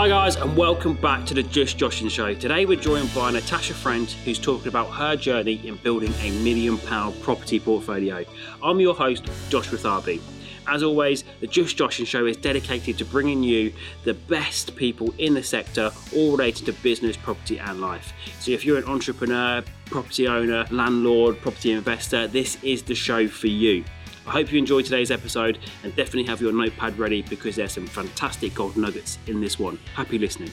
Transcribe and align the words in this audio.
Hi, 0.00 0.08
guys, 0.08 0.36
and 0.36 0.56
welcome 0.56 0.94
back 0.94 1.26
to 1.26 1.34
the 1.34 1.42
Just 1.42 1.76
Joshin' 1.76 2.10
Show. 2.10 2.32
Today, 2.32 2.64
we're 2.64 2.80
joined 2.80 3.14
by 3.14 3.30
Natasha 3.30 3.74
Friend, 3.74 4.10
who's 4.10 4.38
talking 4.38 4.68
about 4.68 4.86
her 4.86 5.14
journey 5.14 5.60
in 5.68 5.76
building 5.76 6.14
a 6.22 6.30
million 6.42 6.78
pound 6.78 7.20
property 7.20 7.60
portfolio. 7.60 8.24
I'm 8.62 8.80
your 8.80 8.94
host, 8.94 9.28
Josh 9.50 9.68
Watharby. 9.68 10.22
As 10.66 10.82
always, 10.82 11.24
the 11.40 11.46
Just 11.46 11.76
Joshin' 11.76 12.06
Show 12.06 12.24
is 12.24 12.38
dedicated 12.38 12.96
to 12.96 13.04
bringing 13.04 13.42
you 13.42 13.74
the 14.04 14.14
best 14.14 14.74
people 14.74 15.12
in 15.18 15.34
the 15.34 15.42
sector, 15.42 15.90
all 16.16 16.32
related 16.32 16.64
to 16.64 16.72
business, 16.72 17.18
property, 17.18 17.58
and 17.58 17.82
life. 17.82 18.14
So, 18.38 18.52
if 18.52 18.64
you're 18.64 18.78
an 18.78 18.84
entrepreneur, 18.84 19.62
property 19.84 20.26
owner, 20.26 20.64
landlord, 20.70 21.42
property 21.42 21.72
investor, 21.72 22.26
this 22.26 22.56
is 22.64 22.82
the 22.84 22.94
show 22.94 23.28
for 23.28 23.48
you. 23.48 23.84
I 24.30 24.34
hope 24.34 24.52
you 24.52 24.60
enjoyed 24.60 24.84
today's 24.84 25.10
episode 25.10 25.58
and 25.82 25.92
definitely 25.96 26.22
have 26.26 26.40
your 26.40 26.52
notepad 26.52 26.96
ready 27.00 27.22
because 27.22 27.56
there's 27.56 27.72
some 27.72 27.88
fantastic 27.88 28.54
gold 28.54 28.76
nuggets 28.76 29.18
in 29.26 29.40
this 29.40 29.58
one. 29.58 29.76
Happy 29.96 30.20
listening. 30.20 30.52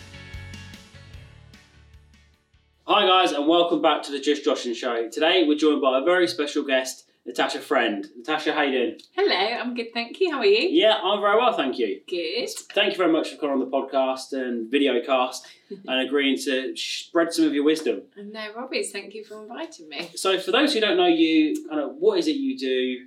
Hi 2.88 3.05
guys 3.05 3.34
and 3.34 3.48
welcome 3.48 3.80
back 3.80 4.02
to 4.02 4.12
the 4.12 4.20
Just 4.20 4.44
Joshin' 4.44 4.73
Show. 4.73 5.09
Today 5.09 5.44
we're 5.48 5.59
joined 5.59 5.80
by 5.80 6.00
a 6.00 6.03
very 6.03 6.27
special 6.27 6.63
guest, 6.63 7.08
Natasha 7.27 7.59
Friend. 7.59 8.03
Natasha, 8.17 8.52
how 8.52 8.63
you 8.63 8.72
doing? 8.72 9.00
Hello, 9.16 9.36
I'm 9.36 9.76
good, 9.76 9.94
thank 9.94 10.20
you. 10.20 10.31
How 10.31 10.39
are 10.39 10.45
you? 10.45 10.70
Yeah, 10.70 10.95
I'm 10.95 11.22
very 11.22 11.38
well, 11.38 11.53
thank 11.53 11.78
you. 11.78 12.02
Good. 12.09 12.50
Thank 12.73 12.94
you 12.94 12.98
very 12.98 13.12
much 13.12 13.30
for 13.30 13.38
coming 13.38 13.53
on 13.53 13.59
the 13.59 13.67
podcast 13.67 14.34
and 14.34 14.72
video 14.72 15.03
cast 15.05 15.45
and 15.70 16.00
agreeing 16.00 16.39
to 16.45 16.75
spread 16.75 17.31
some 17.31 17.45
of 17.45 17.53
your 17.53 17.64
wisdom. 17.64 18.02
And 18.16 18.34
no 18.34 18.53
worries, 18.55 18.91
thank 18.91 19.14
you 19.14 19.23
for 19.23 19.39
inviting 19.39 19.88
me. 19.88 20.09
So, 20.16 20.39
for 20.39 20.50
those 20.50 20.73
who 20.73 20.80
don't 20.80 20.98
know 20.98 21.05
you, 21.05 21.64
kind 21.70 21.80
of 21.80 21.91
what 22.00 22.17
is 22.17 22.28
it 22.28 22.38
you 22.38 22.58
do? 22.58 23.05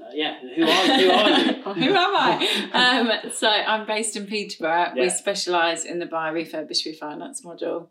Uh, 0.00 0.10
yeah, 0.14 0.38
who 0.40 0.62
are, 0.62 0.98
who 0.98 1.10
are 1.10 1.40
you? 1.40 1.62
Who 1.84 1.94
am 1.94 2.16
I? 2.16 2.68
Um, 2.72 3.30
so 3.32 3.48
I'm 3.48 3.86
based 3.86 4.16
in 4.16 4.26
Peterborough. 4.26 4.92
Yeah. 4.94 5.02
We 5.04 5.10
specialise 5.10 5.84
in 5.84 5.98
the 5.98 6.06
buy, 6.06 6.32
refurbish, 6.32 6.86
refinance 6.86 7.44
model. 7.44 7.90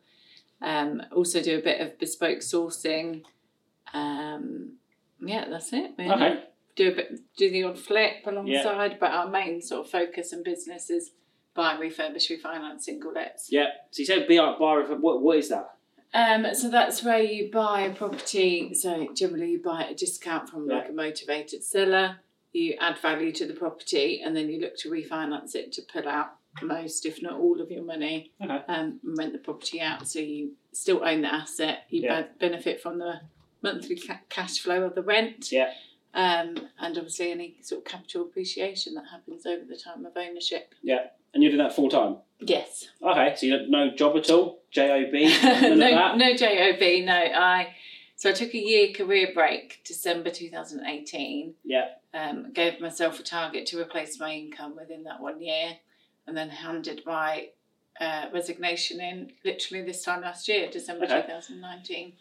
Um, 0.61 1.01
also 1.15 1.41
do 1.41 1.57
a 1.57 1.61
bit 1.61 1.81
of 1.81 1.99
bespoke 1.99 2.39
sourcing. 2.39 3.23
Um, 3.93 4.73
yeah, 5.19 5.45
that's 5.49 5.73
it. 5.73 5.91
Really. 5.97 6.11
Okay. 6.11 6.43
Do 6.75 6.91
a 6.91 6.95
bit, 6.95 7.19
do 7.37 7.51
the 7.51 7.63
odd 7.63 7.79
flip 7.79 8.25
alongside, 8.25 8.99
but 8.99 9.11
our 9.11 9.27
main 9.27 9.61
sort 9.61 9.85
of 9.85 9.91
focus 9.91 10.31
and 10.31 10.43
business 10.43 10.89
is 10.89 11.11
buy, 11.55 11.75
refurbish, 11.75 12.31
refinance 12.31 12.81
single 12.81 13.11
lets. 13.13 13.51
Yeah. 13.51 13.67
So 13.91 14.01
you 14.01 14.05
said 14.05 14.27
BRR. 14.27 14.99
What 14.99 15.21
what 15.21 15.37
is 15.37 15.49
that? 15.49 15.76
Um, 16.13 16.47
so 16.53 16.69
that's 16.69 17.03
where 17.03 17.21
you 17.21 17.51
buy 17.51 17.81
a 17.81 17.93
property. 17.93 18.73
So 18.73 19.07
generally, 19.13 19.51
you 19.51 19.61
buy 19.61 19.83
at 19.83 19.91
a 19.91 19.95
discount 19.95 20.49
from 20.49 20.67
like 20.67 20.89
a 20.89 20.93
motivated 20.93 21.63
seller. 21.63 22.17
You 22.53 22.75
add 22.79 22.97
value 22.99 23.31
to 23.33 23.45
the 23.45 23.53
property, 23.53 24.21
and 24.25 24.35
then 24.35 24.49
you 24.49 24.59
look 24.59 24.77
to 24.77 24.89
refinance 24.89 25.53
it 25.53 25.71
to 25.73 25.81
pull 25.81 26.07
out 26.07 26.29
most, 26.63 27.05
if 27.05 27.21
not 27.21 27.33
all, 27.39 27.61
of 27.61 27.69
your 27.69 27.83
money 27.83 28.31
Okay. 28.41 28.51
um, 28.51 28.63
and 28.67 28.99
rent 29.17 29.33
the 29.33 29.37
property 29.39 29.79
out. 29.79 30.07
So 30.07 30.19
you 30.19 30.53
still 30.71 31.03
own 31.03 31.21
the 31.21 31.31
asset. 31.33 31.85
You 31.89 32.01
Yeah. 32.03 32.21
be- 32.23 32.27
benefit 32.47 32.81
from 32.81 32.97
the 32.97 33.21
monthly 33.61 33.95
ca- 33.99 34.21
cash 34.29 34.59
flow 34.59 34.83
of 34.83 34.95
the 34.95 35.03
rent. 35.03 35.51
Yeah. 35.51 35.71
Um, 36.15 36.55
and 36.79 36.97
obviously 36.97 37.31
any 37.31 37.57
sort 37.61 37.79
of 37.81 37.85
capital 37.85 38.23
appreciation 38.23 38.95
that 38.95 39.05
happens 39.11 39.45
over 39.45 39.63
the 39.65 39.75
time 39.77 40.03
of 40.05 40.13
ownership. 40.17 40.73
And 41.37 41.43
you're 41.43 41.51
doing 41.51 41.63
that 41.63 41.75
full 41.75 41.87
time. 41.87 42.15
Yes. 42.39 42.87
Okay. 42.99 43.35
So 43.37 43.45
you 43.45 43.53
have 43.53 43.69
no 43.69 43.91
job 43.95 44.17
at 44.17 44.27
all. 44.31 44.63
Job. 44.71 44.89
No, 45.13 46.15
no 46.15 46.35
job. 46.35 46.79
No, 47.05 47.13
I. 47.13 47.75
So 48.15 48.31
I 48.31 48.33
took 48.33 48.55
a 48.55 48.57
year 48.57 48.91
career 48.91 49.27
break, 49.35 49.81
December 49.85 50.31
two 50.31 50.49
thousand 50.49 50.83
eighteen. 50.87 51.53
Yeah. 51.63 51.89
Um, 52.11 52.51
gave 52.53 52.81
myself 52.81 53.19
a 53.19 53.23
target 53.23 53.67
to 53.67 53.79
replace 53.79 54.19
my 54.19 54.33
income 54.33 54.75
within 54.75 55.03
that 55.03 55.21
one 55.21 55.39
year, 55.39 55.77
and 56.25 56.35
then 56.35 56.49
handed 56.49 57.03
my 57.05 57.49
uh, 58.01 58.25
resignation 58.33 58.99
in 58.99 59.31
literally 59.45 59.85
this 59.85 60.03
time 60.03 60.21
last 60.21 60.47
year, 60.47 60.71
December 60.71 61.05
Okay. 61.05 61.21
two 61.21 61.27
thousand 61.27 61.61
nineteen. 61.61 62.13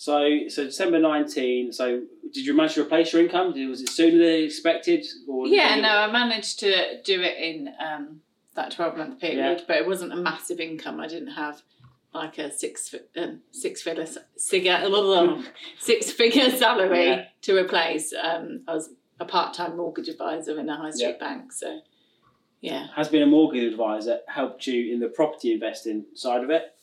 So 0.00 0.48
so 0.48 0.64
December 0.64 0.98
nineteen. 0.98 1.72
So 1.74 2.00
did 2.32 2.46
you 2.46 2.54
manage 2.56 2.72
to 2.76 2.80
replace 2.80 3.12
your 3.12 3.20
income? 3.20 3.52
Did- 3.52 3.68
Was 3.68 3.82
it 3.82 3.90
sooner 3.90 4.16
than 4.16 4.44
expected? 4.44 5.04
Or 5.28 5.46
Yeah, 5.46 5.76
no, 5.78 5.90
I 5.90 6.10
managed 6.10 6.58
to 6.60 7.02
do 7.02 7.20
it 7.20 7.36
in 7.36 7.68
um, 7.78 8.22
that 8.54 8.70
twelve 8.70 8.96
month 8.96 9.20
period, 9.20 9.58
Yeah. 9.58 9.64
but 9.68 9.76
it 9.76 9.86
wasn't 9.86 10.14
a 10.14 10.16
massive 10.16 10.58
income. 10.58 11.00
I 11.00 11.06
didn't 11.06 11.32
have 11.32 11.60
like 12.14 12.38
a 12.38 12.50
six 12.50 12.94
um, 13.14 13.40
six 13.50 13.82
figure 13.82 14.06
figure 14.38 15.36
six 15.78 16.10
figure 16.10 16.50
salary 16.50 17.06
Yeah. 17.08 17.24
to 17.42 17.58
replace. 17.58 18.14
Um, 18.14 18.62
I 18.66 18.72
was 18.72 18.88
a 19.20 19.26
part 19.26 19.52
time 19.52 19.76
mortgage 19.76 20.08
advisor 20.08 20.58
in 20.58 20.66
a 20.70 20.76
high 20.78 20.92
street 20.92 21.20
bank, 21.20 21.52
so 21.52 21.80
yeah. 22.62 22.86
Has 22.96 23.08
been 23.10 23.20
a 23.20 23.26
mortgage 23.26 23.64
advisor 23.70 24.20
helped 24.28 24.66
you 24.66 24.94
in 24.94 24.98
the 25.00 25.08
property 25.08 25.52
investing 25.52 26.06
side 26.14 26.42
of 26.42 26.48
it? 26.48 26.74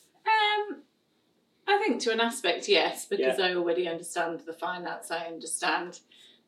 I 1.68 1.78
think 1.80 2.02
to 2.04 2.12
an 2.12 2.22
aspect, 2.22 2.68
yes, 2.70 3.06
because 3.06 3.40
I 3.40 3.54
already 3.56 3.88
understand 3.88 4.40
the 4.46 4.54
finance. 4.54 5.12
I 5.12 5.26
understand 5.26 6.00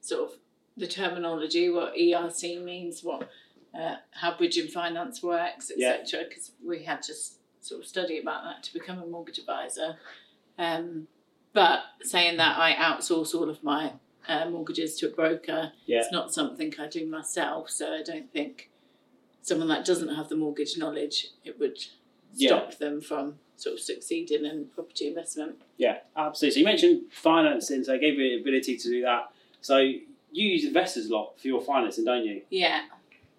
sort 0.02 0.30
of 0.32 0.38
the 0.78 0.88
terminology, 0.88 1.70
what 1.70 1.96
ERC 1.96 2.64
means, 2.64 3.04
what 3.04 3.30
uh, 3.78 3.96
how 4.12 4.38
bridging 4.38 4.68
finance 4.68 5.22
works, 5.22 5.72
etc. 5.72 6.24
Because 6.28 6.52
we 6.66 6.84
had 6.84 7.02
to 7.04 7.14
sort 7.60 7.82
of 7.82 7.88
study 7.88 8.20
about 8.20 8.44
that 8.46 8.64
to 8.64 8.74
become 8.74 9.00
a 9.02 9.06
mortgage 9.06 9.40
advisor. 9.40 9.98
Um, 10.58 11.08
but 11.54 11.82
saying 12.02 12.38
that, 12.38 12.58
I 12.58 12.74
outsource 12.74 13.36
all 13.36 13.50
of 13.50 13.64
my 13.64 13.94
uh, 14.28 14.50
mortgages 14.50 14.98
to 15.00 15.08
a 15.08 15.12
broker. 15.12 15.74
Yeah. 15.86 16.00
It's 16.00 16.12
not 16.12 16.34
something 16.34 16.74
I 16.80 16.88
do 16.88 17.06
myself, 17.06 17.70
so 17.70 17.94
I 17.94 18.04
don't 18.04 18.32
think 18.32 18.70
someone 19.42 19.68
that 19.68 19.86
doesn't 19.86 20.16
have 20.16 20.30
the 20.30 20.36
mortgage 20.36 20.78
knowledge 20.78 21.28
it 21.44 21.60
would 21.60 21.78
Yeah. 22.36 22.50
stop 22.50 22.78
them 22.78 23.02
from 23.02 23.40
sort 23.60 23.74
of 23.74 23.80
succeeding 23.82 24.46
in 24.46 24.66
property 24.74 25.08
investment. 25.08 25.62
Yeah, 25.78 25.98
absolutely. 26.16 26.54
So 26.54 26.60
you 26.60 26.66
mentioned 26.66 27.02
financing, 27.12 27.84
so 27.84 27.94
I 27.94 27.98
gave 27.98 28.18
you 28.18 28.38
the 28.38 28.42
ability 28.42 28.78
to 28.78 28.90
do 28.90 29.02
that. 29.02 29.32
So 29.62 29.78
you 29.78 30.02
use 30.32 30.66
investors 30.66 31.08
a 31.08 31.14
lot 31.14 31.40
for 31.40 31.48
your 31.48 31.62
financing, 31.62 32.06
don't 32.06 32.24
you? 32.24 32.42
Yeah. 32.50 32.82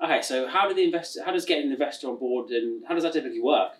Okay, 0.02 0.22
so 0.22 0.48
how 0.48 0.68
do 0.68 0.74
the 0.74 0.84
investor? 0.84 1.22
How 1.24 1.32
does 1.32 1.44
getting 1.44 1.66
an 1.66 1.72
investor 1.72 2.08
on 2.08 2.16
board, 2.16 2.50
and 2.50 2.84
how 2.86 2.94
does 2.94 3.02
that 3.02 3.12
typically 3.12 3.40
work? 3.40 3.72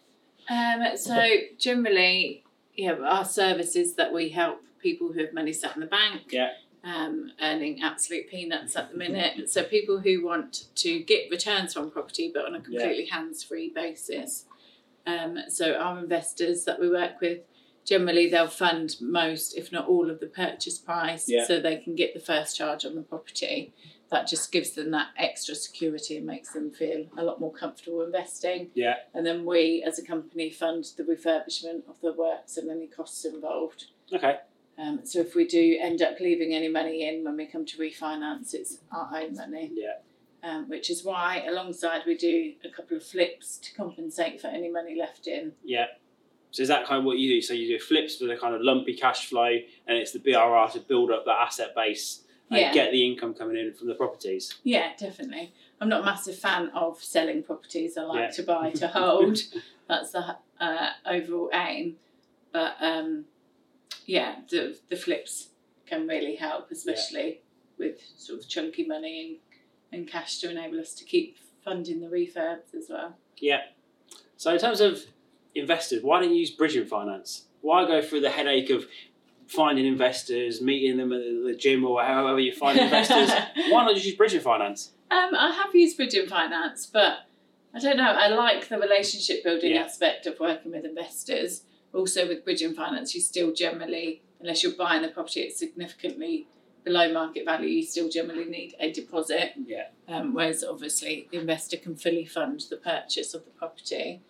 Um, 0.49 0.97
so 0.97 1.23
generally, 1.59 2.45
yeah, 2.75 2.95
our 2.95 3.25
services 3.25 3.95
that 3.95 4.13
we 4.13 4.31
help 4.31 4.63
people 4.83 5.13
who 5.13 5.21
have 5.21 5.33
money 5.33 5.53
sat 5.53 5.75
in 5.75 5.81
the 5.81 5.87
bank. 5.87 6.23
Yeah. 6.31 6.51
Um, 6.83 7.33
earning 7.43 7.83
absolute 7.83 8.31
peanuts 8.31 8.75
at 8.75 8.91
the 8.91 8.97
minute. 8.97 9.51
So 9.51 9.63
people 9.65 10.01
who 10.01 10.25
want 10.25 10.69
to 10.77 11.01
get 11.01 11.31
returns 11.31 11.75
from 11.75 11.91
property 11.91 12.31
but 12.33 12.47
on 12.47 12.55
a 12.55 12.61
completely 12.61 13.05
hands-free 13.05 13.73
basis. 13.75 14.47
Um, 15.19 15.39
so 15.49 15.75
our 15.75 15.99
investors 15.99 16.65
that 16.65 16.79
we 16.81 16.89
work 16.91 17.21
with, 17.21 17.41
generally 17.85 18.29
they'll 18.29 18.47
fund 18.49 18.97
most, 19.01 19.57
if 19.57 19.73
not 19.73 19.89
all, 19.89 20.11
of 20.11 20.21
the 20.21 20.27
purchase 20.27 20.79
price, 20.79 21.25
Yeah. 21.29 21.45
so 21.47 21.61
they 21.61 21.77
can 21.79 21.95
get 21.95 22.15
the 22.15 22.21
first 22.21 22.57
charge 22.57 22.85
on 22.85 22.95
the 22.95 23.03
property. 23.03 23.73
That 24.11 24.27
just 24.27 24.51
gives 24.51 24.73
them 24.73 24.91
that 24.91 25.09
extra 25.17 25.55
security 25.55 26.17
and 26.17 26.27
makes 26.27 26.53
them 26.53 26.73
feel 26.73 27.07
a 27.17 27.23
lot 27.25 27.41
more 27.41 27.53
comfortable 27.53 28.03
investing. 28.03 28.71
Yeah. 28.75 28.97
And 29.15 29.25
then 29.25 29.45
we, 29.45 29.85
as 29.87 29.99
a 29.99 30.05
company, 30.05 30.51
fund 30.51 30.85
the 30.97 31.05
refurbishment 31.05 31.89
of 31.89 32.01
the 32.03 32.13
works 32.13 32.57
and 32.57 32.69
any 32.71 32.89
costs 32.89 33.25
involved. 33.25 33.87
Okay. 34.13 34.37
Um, 34.77 35.01
so 35.05 35.21
if 35.21 35.35
we 35.35 35.47
do 35.47 35.79
end 35.81 36.03
up 36.03 36.19
leaving 36.21 36.55
any 36.55 36.69
money 36.69 37.07
in 37.09 37.23
when 37.25 37.37
we 37.37 37.47
come 37.47 37.65
to 37.67 37.77
refinance, 37.79 38.53
it's 38.55 38.79
our 38.91 39.11
own 39.15 39.35
money. 39.37 39.71
Yeah. 39.75 39.99
Um, 40.43 40.69
which 40.71 40.89
is 40.89 41.05
why, 41.05 41.45
alongside, 41.47 42.03
we 42.07 42.17
do 42.17 42.55
a 42.65 42.71
couple 42.71 42.97
of 42.97 43.05
flips 43.05 43.59
to 43.59 43.75
compensate 43.75 44.41
for 44.41 44.47
any 44.47 44.71
money 44.71 44.97
left 44.99 45.27
in. 45.27 45.53
Yeah. 45.63 45.87
So 46.51 46.63
is 46.63 46.69
that 46.69 46.87
kind 46.87 46.99
of 47.01 47.05
what 47.05 47.19
you 47.19 47.29
do? 47.35 47.43
So 47.43 47.53
you 47.53 47.69
do 47.69 47.79
flips 47.79 48.17
for 48.17 48.25
the 48.25 48.37
kind 48.37 48.55
of 48.55 48.63
lumpy 48.63 48.95
cash 48.95 49.27
flow, 49.29 49.45
and 49.87 49.99
it's 49.99 50.13
the 50.13 50.19
BRR 50.19 50.69
to 50.73 50.81
build 50.81 51.11
up 51.11 51.25
that 51.27 51.39
asset 51.47 51.75
base 51.75 52.23
and 52.51 52.59
Yeah. 52.59 52.73
get 52.73 52.91
the 52.91 53.05
income 53.07 53.35
coming 53.35 53.57
in 53.57 53.73
from 53.75 53.89
the 53.89 53.95
properties. 53.95 54.55
Yeah, 54.65 54.93
definitely. 54.99 55.53
I'm 55.81 55.89
not 55.91 56.01
a 56.01 56.05
massive 56.05 56.37
fan 56.39 56.71
of 56.71 57.03
selling 57.03 57.43
properties. 57.43 57.97
I 57.99 58.03
like 58.03 58.19
Yeah. 58.21 58.31
to 58.31 58.43
buy 58.43 58.71
to 58.71 58.89
hold. 58.99 59.39
That's 59.89 60.13
the 60.13 60.37
uh, 60.59 60.91
overall 61.07 61.51
aim. 61.53 61.97
But 62.51 62.77
um, 62.81 63.27
yeah, 64.07 64.37
the 64.49 64.77
the 64.89 64.97
flips 64.97 65.51
can 65.87 66.07
really 66.09 66.37
help, 66.37 66.71
especially 66.71 67.43
with 67.79 68.01
sort 68.17 68.41
of 68.41 68.49
chunky 68.49 68.87
money 68.87 69.21
and, 69.21 69.37
and 69.93 70.07
cash 70.09 70.39
to 70.39 70.51
enable 70.51 70.81
us 70.81 70.95
to 70.95 71.05
keep 71.05 71.37
funding 71.65 72.01
the 72.01 72.07
refurbs 72.07 72.75
as 72.77 72.87
well. 72.89 73.17
Yeah. 73.39 73.61
So 74.37 74.53
in 74.53 74.59
terms 74.59 74.81
of 74.81 75.01
investors, 75.55 76.03
why 76.03 76.21
don't 76.21 76.31
you 76.31 76.37
use 76.41 76.51
bridging 76.51 76.87
finance? 76.87 77.45
Why 77.61 77.87
go 77.87 78.01
through 78.01 78.21
the 78.21 78.31
headache 78.31 78.71
of 78.71 78.87
finding 79.47 79.85
investors, 79.87 80.63
meeting 80.63 80.97
them 80.97 81.13
at 81.13 81.21
the 81.21 81.55
gym 81.59 81.85
or 81.85 82.03
however 82.03 82.39
you 82.41 82.53
find 82.55 82.79
investors? 82.79 83.31
Why 83.71 83.85
not 83.85 83.95
just 83.95 84.07
use 84.07 84.15
bridging 84.15 84.41
finance? 84.41 84.93
Um, 85.11 85.35
I 85.35 85.51
have 85.53 85.75
used 85.75 85.97
bridging 85.97 86.27
finance, 86.29 86.87
but 86.87 87.27
I 87.75 87.81
don't 87.81 87.97
know. 87.97 88.05
I 88.17 88.29
like 88.29 88.69
the 88.69 88.79
relationship 88.79 89.43
building 89.45 89.73
Yeah. 89.75 89.83
aspect 89.83 90.27
of 90.27 90.39
working 90.41 90.71
with 90.73 90.85
investors. 90.85 91.65
Also, 91.93 92.27
with 92.29 92.45
bridging 92.45 92.73
finance, 92.75 93.15
you 93.15 93.21
still 93.21 93.53
generally, 93.53 94.23
unless 94.39 94.63
you're 94.63 94.73
buying 94.73 95.03
the 95.03 95.09
property 95.09 95.45
at 95.47 95.53
significantly 95.53 96.47
below 96.85 97.13
market 97.13 97.45
value, 97.45 97.69
you 97.69 97.83
still 97.83 98.09
generally 98.09 98.45
need 98.47 98.75
a 98.81 98.91
deposit. 98.93 99.53
Yeah. 99.67 99.89
Um, 100.09 100.35
whereas 100.35 100.65
obviously 100.65 101.29
the 101.31 101.39
investor 101.39 101.77
can 101.77 101.95
fully 101.97 102.25
fund 102.25 102.65
the 102.71 102.77
purchase 102.77 103.35
of 103.35 103.45
the 103.45 103.51
property. 103.51 104.21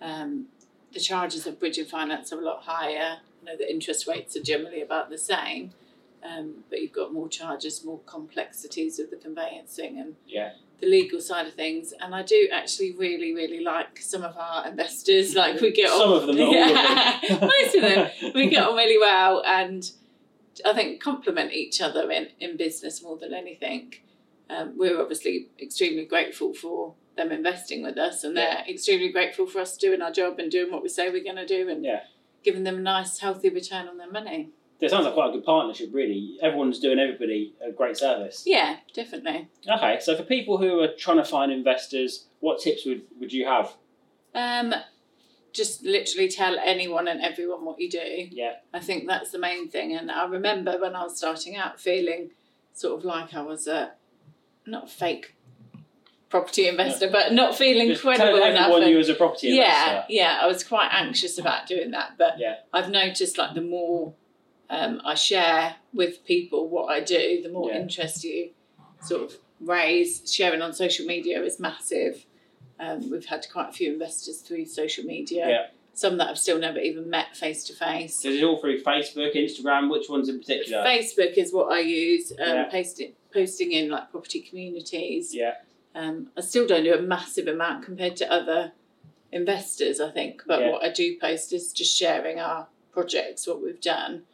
Um, 0.00 0.46
the 0.92 1.00
charges 1.00 1.46
of 1.46 1.58
bridging 1.58 1.86
finance 1.86 2.32
are 2.32 2.38
a 2.40 2.44
lot 2.44 2.62
higher. 2.64 3.18
I 3.42 3.44
know 3.44 3.56
the 3.56 3.70
interest 3.70 4.06
rates 4.06 4.36
are 4.36 4.42
generally 4.42 4.80
about 4.80 5.10
the 5.10 5.18
same, 5.18 5.72
um, 6.22 6.64
but 6.70 6.80
you've 6.80 6.92
got 6.92 7.12
more 7.12 7.28
charges, 7.28 7.84
more 7.84 8.00
complexities 8.06 8.98
of 8.98 9.10
the 9.10 9.16
conveyancing 9.16 9.98
and 9.98 10.14
Yeah. 10.26 10.52
the 10.80 10.86
legal 10.86 11.20
side 11.20 11.46
of 11.46 11.54
things. 11.54 11.92
And 12.00 12.14
I 12.14 12.22
do 12.22 12.48
actually 12.52 12.92
really, 12.92 13.34
really 13.34 13.60
like 13.60 13.98
some 14.00 14.22
of 14.22 14.36
our 14.36 14.68
investors. 14.68 15.34
Like 15.34 15.60
we 15.60 15.72
get 15.72 15.88
Some 15.90 16.12
on, 16.12 16.16
of 16.16 16.26
them, 16.28 16.40
all 16.40 16.48
of 16.48 16.54
Yeah, 16.70 17.20
them. 17.28 17.40
most 17.40 17.74
of 17.74 17.82
them. 17.82 18.10
We 18.34 18.48
get 18.48 18.66
on 18.66 18.76
really 18.76 18.98
well, 18.98 19.42
and 19.46 19.90
I 20.64 20.72
think 20.72 21.02
complement 21.02 21.52
each 21.52 21.80
other 21.80 22.10
in 22.10 22.28
in 22.40 22.56
business 22.56 23.02
more 23.02 23.16
than 23.18 23.32
anything. 23.34 23.94
Um, 24.50 24.74
we're 24.76 25.00
obviously 25.00 25.48
extremely 25.60 26.04
grateful 26.04 26.52
for 26.52 26.94
them 27.16 27.32
investing 27.32 27.82
with 27.82 27.96
us, 27.96 28.24
and 28.24 28.36
they're 28.36 28.64
extremely 28.68 29.10
grateful 29.10 29.46
for 29.46 29.60
us 29.60 29.76
doing 29.76 30.02
our 30.02 30.10
job 30.12 30.38
and 30.38 30.50
doing 30.50 30.70
what 30.72 30.82
we 30.82 30.88
say 30.88 31.10
we're 31.10 31.22
going 31.24 31.36
to 31.36 31.46
do, 31.46 31.68
and 31.68 31.84
Yeah. 31.84 32.02
giving 32.42 32.64
them 32.64 32.76
a 32.76 32.80
nice, 32.80 33.18
healthy 33.20 33.48
return 33.48 33.88
on 33.88 33.96
their 33.98 34.10
money. 34.10 34.50
It 34.80 34.90
sounds 34.90 35.04
like 35.06 35.14
quite 35.14 35.30
a 35.30 35.32
good 35.32 35.44
partnership, 35.44 35.90
really. 35.92 36.36
Everyone's 36.42 36.78
doing 36.78 36.98
everybody 36.98 37.54
a 37.64 37.70
great 37.72 37.96
service. 37.96 38.42
Yeah, 38.44 38.78
definitely. 38.92 39.48
Okay, 39.66 39.98
so 40.00 40.14
for 40.16 40.24
people 40.24 40.58
who 40.58 40.80
are 40.80 40.88
trying 40.98 41.16
to 41.16 41.24
find 41.24 41.50
investors, 41.50 42.26
what 42.40 42.60
tips 42.60 42.84
would, 42.84 43.02
would 43.18 43.32
you 43.32 43.46
have? 43.46 43.72
Um, 44.34 44.74
just 45.54 45.82
literally 45.84 46.28
tell 46.28 46.58
anyone 46.58 47.08
and 47.08 47.22
everyone 47.22 47.64
what 47.64 47.80
you 47.80 47.88
do. 47.88 48.28
Yeah. 48.30 48.54
I 48.74 48.80
think 48.80 49.06
that's 49.06 49.30
the 49.30 49.38
main 49.38 49.68
thing. 49.70 49.94
And 49.96 50.10
I 50.10 50.26
remember 50.26 50.78
when 50.78 50.94
I 50.94 51.04
was 51.04 51.16
starting 51.16 51.56
out 51.56 51.80
feeling 51.80 52.32
sort 52.74 52.98
of 52.98 53.04
like 53.04 53.32
I 53.32 53.40
was 53.42 53.66
a 53.66 53.92
not 54.66 54.84
a 54.84 54.88
fake 54.88 55.36
property 56.28 56.66
investor, 56.66 57.08
but 57.10 57.32
not 57.32 57.54
feeling 57.56 57.88
Just 57.88 58.02
credible 58.02 58.42
enough. 58.42 58.72
and- 58.72 58.90
you 58.90 58.98
as 58.98 59.08
a 59.08 59.14
property 59.14 59.48
yeah, 59.50 59.90
investor. 59.90 60.06
yeah, 60.12 60.38
I 60.42 60.46
was 60.48 60.64
quite 60.64 60.88
anxious 60.92 61.38
about 61.38 61.66
doing 61.68 61.92
that. 61.92 62.14
But 62.18 62.38
Yeah. 62.40 62.56
I've 62.72 62.90
noticed 62.90 63.38
like 63.38 63.54
the 63.54 63.60
more 63.62 64.14
um, 64.70 65.00
I 65.04 65.14
share 65.14 65.76
with 65.92 66.24
people 66.24 66.68
what 66.68 66.86
I 66.86 67.00
do, 67.00 67.40
the 67.42 67.50
more 67.50 67.70
Yeah. 67.70 67.78
interest 67.80 68.24
you 68.24 68.50
sort 69.02 69.22
of 69.22 69.38
raise. 69.60 70.32
Sharing 70.32 70.62
on 70.62 70.72
social 70.72 71.06
media 71.06 71.40
is 71.44 71.60
massive. 71.60 72.24
Um, 72.80 73.10
we've 73.10 73.24
had 73.26 73.46
quite 73.52 73.68
a 73.68 73.72
few 73.72 73.92
investors 73.92 74.40
through 74.40 74.66
social 74.66 75.04
media. 75.04 75.48
Yeah. 75.48 75.66
Some 75.96 76.16
that 76.18 76.28
I've 76.28 76.38
still 76.38 76.58
never 76.58 76.80
even 76.80 77.08
met 77.08 77.36
face 77.36 77.62
to 77.64 77.72
face. 77.72 78.16
So 78.20 78.28
is 78.28 78.40
it 78.40 78.44
all 78.44 78.58
through 78.58 78.82
Facebook, 78.82 79.36
Instagram? 79.36 79.90
Which 79.90 80.08
ones 80.08 80.28
in 80.28 80.40
particular? 80.40 80.82
Facebook 80.84 81.34
is 81.34 81.52
what 81.52 81.70
I 81.72 81.80
use. 81.80 82.32
Um, 82.32 82.38
Yeah. 82.48 82.64
posting 82.68 83.12
posting 83.32 83.72
in 83.72 83.88
like 83.90 84.10
property 84.10 84.40
communities. 84.40 85.34
Yeah. 85.34 85.54
Um, 85.94 86.30
I 86.36 86.40
still 86.40 86.66
don't 86.66 86.82
do 86.84 86.94
a 86.94 87.00
massive 87.02 87.46
amount 87.48 87.84
compared 87.84 88.16
to 88.16 88.32
other 88.32 88.72
investors, 89.30 90.00
I 90.00 90.10
think. 90.10 90.42
But 90.46 90.60
Yeah. 90.60 90.70
what 90.72 90.84
I 90.84 90.90
do 90.90 91.16
post 91.18 91.52
is 91.52 91.72
just 91.72 91.96
sharing 91.96 92.38
our 92.40 92.68
projects, 92.92 93.46
what 93.46 93.60
we've 93.62 93.80
done. 93.80 94.24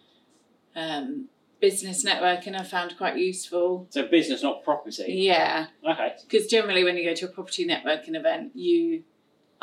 Um, 0.77 1.29
business 1.61 2.05
networking 2.05 2.59
I 2.59 2.65
found 2.65 2.97
quite 2.97 3.17
useful. 3.17 3.87
So 3.91 4.07
business, 4.07 4.43
not 4.43 4.65
property. 4.65 5.05
Yeah, 5.09 5.67
Okay. 5.89 6.15
because 6.29 6.47
generally 6.47 6.85
when 6.85 6.97
you 6.97 7.05
go 7.05 7.15
to 7.15 7.27
a 7.27 7.29
property 7.29 7.67
networking 7.67 8.17
event, 8.17 8.53
you 8.55 9.03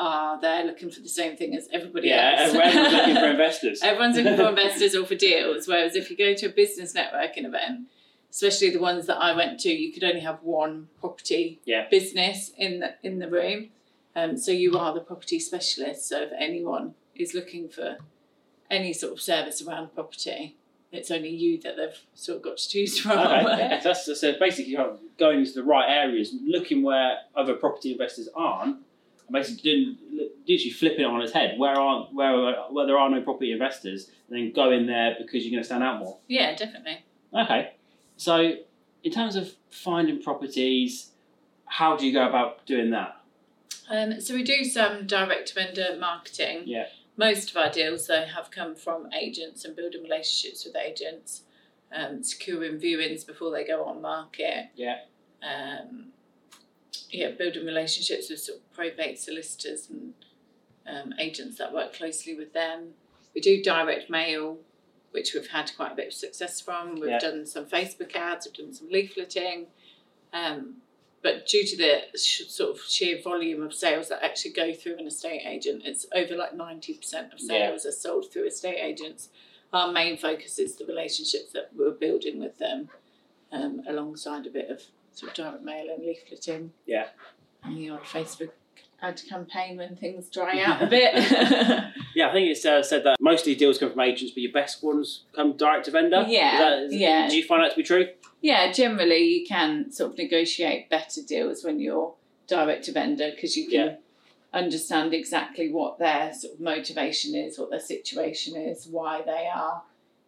are 0.00 0.40
there 0.40 0.64
looking 0.64 0.90
for 0.90 1.00
the 1.00 1.08
same 1.08 1.36
thing 1.36 1.56
as 1.56 1.68
everybody 1.72 2.08
Yeah, 2.08 2.36
else. 2.38 2.54
Yeah, 2.54 2.60
everyone's 2.64 2.92
looking 2.94 3.14
for 3.16 3.26
investors. 3.30 3.80
Everyone's 3.82 4.16
looking 4.16 4.36
for 4.36 4.48
investors 4.54 4.94
or 4.94 5.04
for 5.04 5.16
deals. 5.16 5.66
Whereas 5.66 5.96
if 5.96 6.08
you 6.10 6.16
go 6.16 6.34
to 6.34 6.46
a 6.46 6.50
business 6.50 6.92
networking 6.94 7.44
event, 7.44 7.88
especially 8.30 8.70
the 8.70 8.78
ones 8.78 9.06
that 9.06 9.16
I 9.16 9.34
went 9.34 9.58
to, 9.60 9.70
you 9.70 9.92
could 9.92 10.04
only 10.04 10.20
have 10.20 10.42
one 10.42 10.88
property 11.00 11.60
Yeah. 11.64 11.88
business 11.90 12.52
in 12.56 12.80
the 12.80 12.94
in 13.02 13.18
the 13.18 13.28
room. 13.28 13.70
Um, 14.14 14.36
so 14.36 14.50
you 14.52 14.76
are 14.78 14.94
the 14.94 15.00
property 15.00 15.38
specialist. 15.40 16.08
So 16.08 16.22
if 16.22 16.30
anyone 16.38 16.94
is 17.16 17.34
looking 17.34 17.68
for 17.68 17.98
any 18.70 18.92
sort 18.92 19.12
of 19.14 19.20
service 19.20 19.62
around 19.62 19.94
property, 19.94 20.56
it's 20.90 21.10
only 21.10 21.28
you 21.28 21.60
that 21.60 21.76
they've 21.76 21.98
sort 22.14 22.36
of 22.38 22.42
got 22.42 22.56
to 22.58 22.68
choose 22.68 22.98
from. 23.00 23.18
Okay, 23.18 23.80
so 23.82 23.88
that's 23.88 24.20
so 24.20 24.32
basically 24.38 24.76
going 25.18 25.40
into 25.40 25.52
the 25.52 25.62
right 25.62 25.88
areas, 25.88 26.34
looking 26.44 26.82
where 26.82 27.18
other 27.36 27.54
property 27.54 27.92
investors 27.92 28.28
aren't, 28.34 28.76
and 28.76 29.32
basically 29.32 29.62
doing 29.62 29.96
literally 30.48 30.70
flipping 30.70 31.00
it 31.00 31.08
on 31.08 31.20
its 31.20 31.32
head. 31.32 31.58
Where 31.58 31.74
aren't 31.78 32.14
where 32.14 32.54
where 32.70 32.86
there 32.86 32.98
are 32.98 33.10
no 33.10 33.20
property 33.20 33.52
investors, 33.52 34.10
and 34.28 34.38
then 34.38 34.52
go 34.52 34.70
in 34.70 34.86
there 34.86 35.16
because 35.18 35.44
you're 35.44 35.52
going 35.52 35.62
to 35.62 35.66
stand 35.66 35.82
out 35.82 35.98
more. 36.00 36.18
yeah, 36.28 36.54
definitely. 36.54 37.04
Okay, 37.34 37.74
so 38.16 38.54
in 39.04 39.12
terms 39.12 39.36
of 39.36 39.52
finding 39.70 40.22
properties, 40.22 41.10
how 41.66 41.96
do 41.96 42.06
you 42.06 42.12
go 42.12 42.26
about 42.26 42.64
doing 42.66 42.90
that? 42.90 43.16
Um, 43.90 44.20
so 44.20 44.34
we 44.34 44.42
do 44.42 44.64
some 44.64 45.06
direct 45.06 45.54
vendor 45.54 45.96
marketing. 45.98 46.62
Yeah. 46.66 46.86
Most 47.18 47.50
of 47.50 47.56
our 47.56 47.68
deals 47.68 48.06
though 48.06 48.24
have 48.24 48.50
come 48.50 48.76
from 48.76 49.12
agents 49.12 49.64
and 49.64 49.74
building 49.74 50.04
relationships 50.04 50.64
with 50.64 50.76
agents, 50.76 51.42
um, 51.92 52.22
securing 52.22 52.78
viewings 52.78 53.26
before 53.26 53.50
they 53.50 53.64
go 53.66 53.84
on 53.84 54.00
market. 54.00 54.66
Yeah. 54.76 55.00
Um, 55.42 56.12
yeah, 57.10 57.32
building 57.32 57.66
relationships 57.66 58.30
with 58.30 58.38
sort 58.38 58.58
of 58.58 58.72
probate 58.72 59.18
solicitors 59.18 59.88
and 59.90 60.14
um, 60.86 61.12
agents 61.18 61.58
that 61.58 61.74
work 61.74 61.92
closely 61.92 62.36
with 62.36 62.52
them. 62.52 62.90
We 63.34 63.40
do 63.40 63.62
direct 63.62 64.08
mail, 64.08 64.58
which 65.10 65.34
we've 65.34 65.48
had 65.48 65.72
quite 65.76 65.92
a 65.92 65.96
bit 65.96 66.06
of 66.08 66.12
success 66.12 66.60
from. 66.60 67.00
We've 67.00 67.10
Yeah. 67.10 67.18
done 67.18 67.46
some 67.46 67.66
Facebook 67.66 68.14
ads, 68.14 68.46
we've 68.46 68.54
done 68.54 68.72
some 68.72 68.88
leafleting. 68.90 69.66
Um, 70.32 70.82
but 71.28 71.46
due 71.46 71.64
to 71.66 71.76
the 71.76 72.18
sh- 72.18 72.46
sort 72.48 72.70
of 72.76 72.82
sheer 72.82 73.20
volume 73.22 73.62
of 73.62 73.74
sales 73.74 74.08
that 74.08 74.22
actually 74.24 74.52
go 74.52 74.72
through 74.72 74.96
an 74.98 75.06
estate 75.06 75.42
agent, 75.46 75.82
it's 75.84 76.06
over 76.14 76.34
like 76.36 76.52
90% 76.56 77.32
of 77.34 77.38
Yeah. 77.40 77.46
sales 77.46 77.84
are 77.86 77.92
sold 77.92 78.30
through 78.32 78.46
estate 78.46 78.78
agents. 78.80 79.28
Our 79.72 79.92
main 79.92 80.16
focus 80.16 80.58
is 80.58 80.76
the 80.76 80.86
relationships 80.86 81.52
that 81.52 81.70
we're 81.76 81.90
building 81.90 82.40
with 82.40 82.56
them, 82.58 82.88
um, 83.52 83.82
alongside 83.86 84.46
a 84.46 84.50
bit 84.50 84.70
of 84.70 84.82
sort 85.12 85.30
of 85.32 85.36
direct 85.36 85.62
mail 85.64 85.86
and 85.92 86.02
leafleting. 86.02 86.70
Yeah. 86.86 87.08
And 87.62 87.76
the 87.76 87.90
odd 87.90 88.04
Facebook 88.04 88.50
ad 89.02 89.20
campaign 89.28 89.76
when 89.76 89.94
things 89.96 90.28
dry 90.30 90.60
out 90.66 90.82
a 90.82 90.86
bit. 90.86 91.14
Yeah, 92.14 92.30
I 92.30 92.32
think 92.32 92.48
it's 92.50 92.64
uh, 92.64 92.82
said 92.82 93.04
that 93.04 93.16
mostly 93.20 93.54
deals 93.54 93.78
come 93.78 93.90
from 93.92 94.00
agents, 94.00 94.32
but 94.32 94.42
your 94.42 94.50
best 94.50 94.82
ones 94.82 95.22
come 95.36 95.56
direct 95.56 95.84
to 95.84 95.92
vendor. 95.92 96.24
Yeah, 96.26 96.54
Is 96.54 96.58
that- 96.58 96.82
is- 96.94 96.94
yeah. 97.00 97.28
Do 97.28 97.36
you 97.36 97.44
find 97.44 97.62
that 97.62 97.70
to 97.70 97.76
be 97.76 97.84
true? 97.84 98.08
Yeah, 98.40 98.70
generally 98.72 99.24
you 99.24 99.46
can 99.46 99.90
sort 99.90 100.12
of 100.12 100.18
negotiate 100.18 100.88
better 100.88 101.20
deals 101.26 101.64
when 101.64 101.80
you're 101.80 102.14
direct 102.46 102.84
to 102.84 102.92
vendor 102.92 103.30
because 103.34 103.56
you 103.56 103.66
can 103.68 103.74
Yeah. 103.86 103.96
understand 104.52 105.12
exactly 105.12 105.70
what 105.70 105.98
their 105.98 106.32
sort 106.32 106.54
of 106.54 106.60
motivation 106.60 107.34
is, 107.34 107.58
what 107.58 107.70
their 107.70 107.80
situation 107.80 108.56
is, 108.56 108.86
why 108.86 109.22
they 109.22 109.46
are 109.46 109.82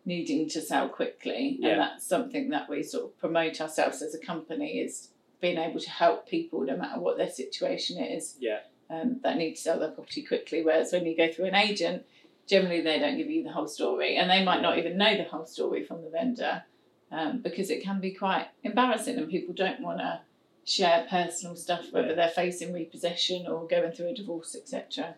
needing 0.04 0.48
to 0.48 0.60
sell 0.60 0.88
quickly. 0.88 1.56
Yeah. 1.60 1.68
And 1.70 1.80
that's 1.80 2.06
something 2.06 2.50
that 2.50 2.68
we 2.68 2.82
sort 2.82 3.04
of 3.04 3.18
promote 3.18 3.60
ourselves 3.60 4.02
as 4.02 4.14
a 4.14 4.18
company 4.18 4.80
is 4.80 5.10
being 5.40 5.56
able 5.58 5.80
to 5.80 5.90
help 5.90 6.28
people 6.28 6.60
no 6.62 6.76
matter 6.76 7.00
what 7.00 7.16
their 7.16 7.30
situation 7.30 8.02
is. 8.02 8.36
Yeah. 8.38 8.60
Um, 8.90 9.20
that 9.22 9.36
need 9.36 9.54
to 9.54 9.60
sell 9.60 9.78
their 9.78 9.90
property 9.90 10.22
quickly. 10.22 10.62
Whereas 10.64 10.92
when 10.92 11.06
you 11.06 11.16
go 11.16 11.32
through 11.32 11.46
an 11.46 11.54
agent, 11.54 12.04
generally 12.46 12.80
they 12.80 12.98
don't 12.98 13.16
give 13.16 13.30
you 13.30 13.44
the 13.44 13.52
whole 13.52 13.68
story 13.68 14.16
and 14.16 14.28
they 14.28 14.42
might 14.44 14.60
not 14.60 14.76
even 14.78 14.98
know 14.98 15.16
the 15.16 15.22
whole 15.24 15.46
story 15.46 15.84
from 15.84 16.02
the 16.02 16.10
vendor 16.10 16.64
um, 17.12 17.40
because 17.42 17.70
it 17.70 17.82
can 17.82 18.00
be 18.00 18.12
quite 18.12 18.46
embarrassing 18.62 19.16
and 19.16 19.28
people 19.28 19.54
don't 19.54 19.80
want 19.80 19.98
to 19.98 20.20
share 20.64 21.06
personal 21.10 21.56
stuff 21.56 21.86
whether 21.90 22.08
Yeah. 22.08 22.14
they're 22.14 22.28
facing 22.28 22.72
repossession 22.72 23.46
or 23.46 23.66
going 23.66 23.92
through 23.92 24.08
a 24.08 24.14
divorce 24.14 24.54
etc 24.54 25.16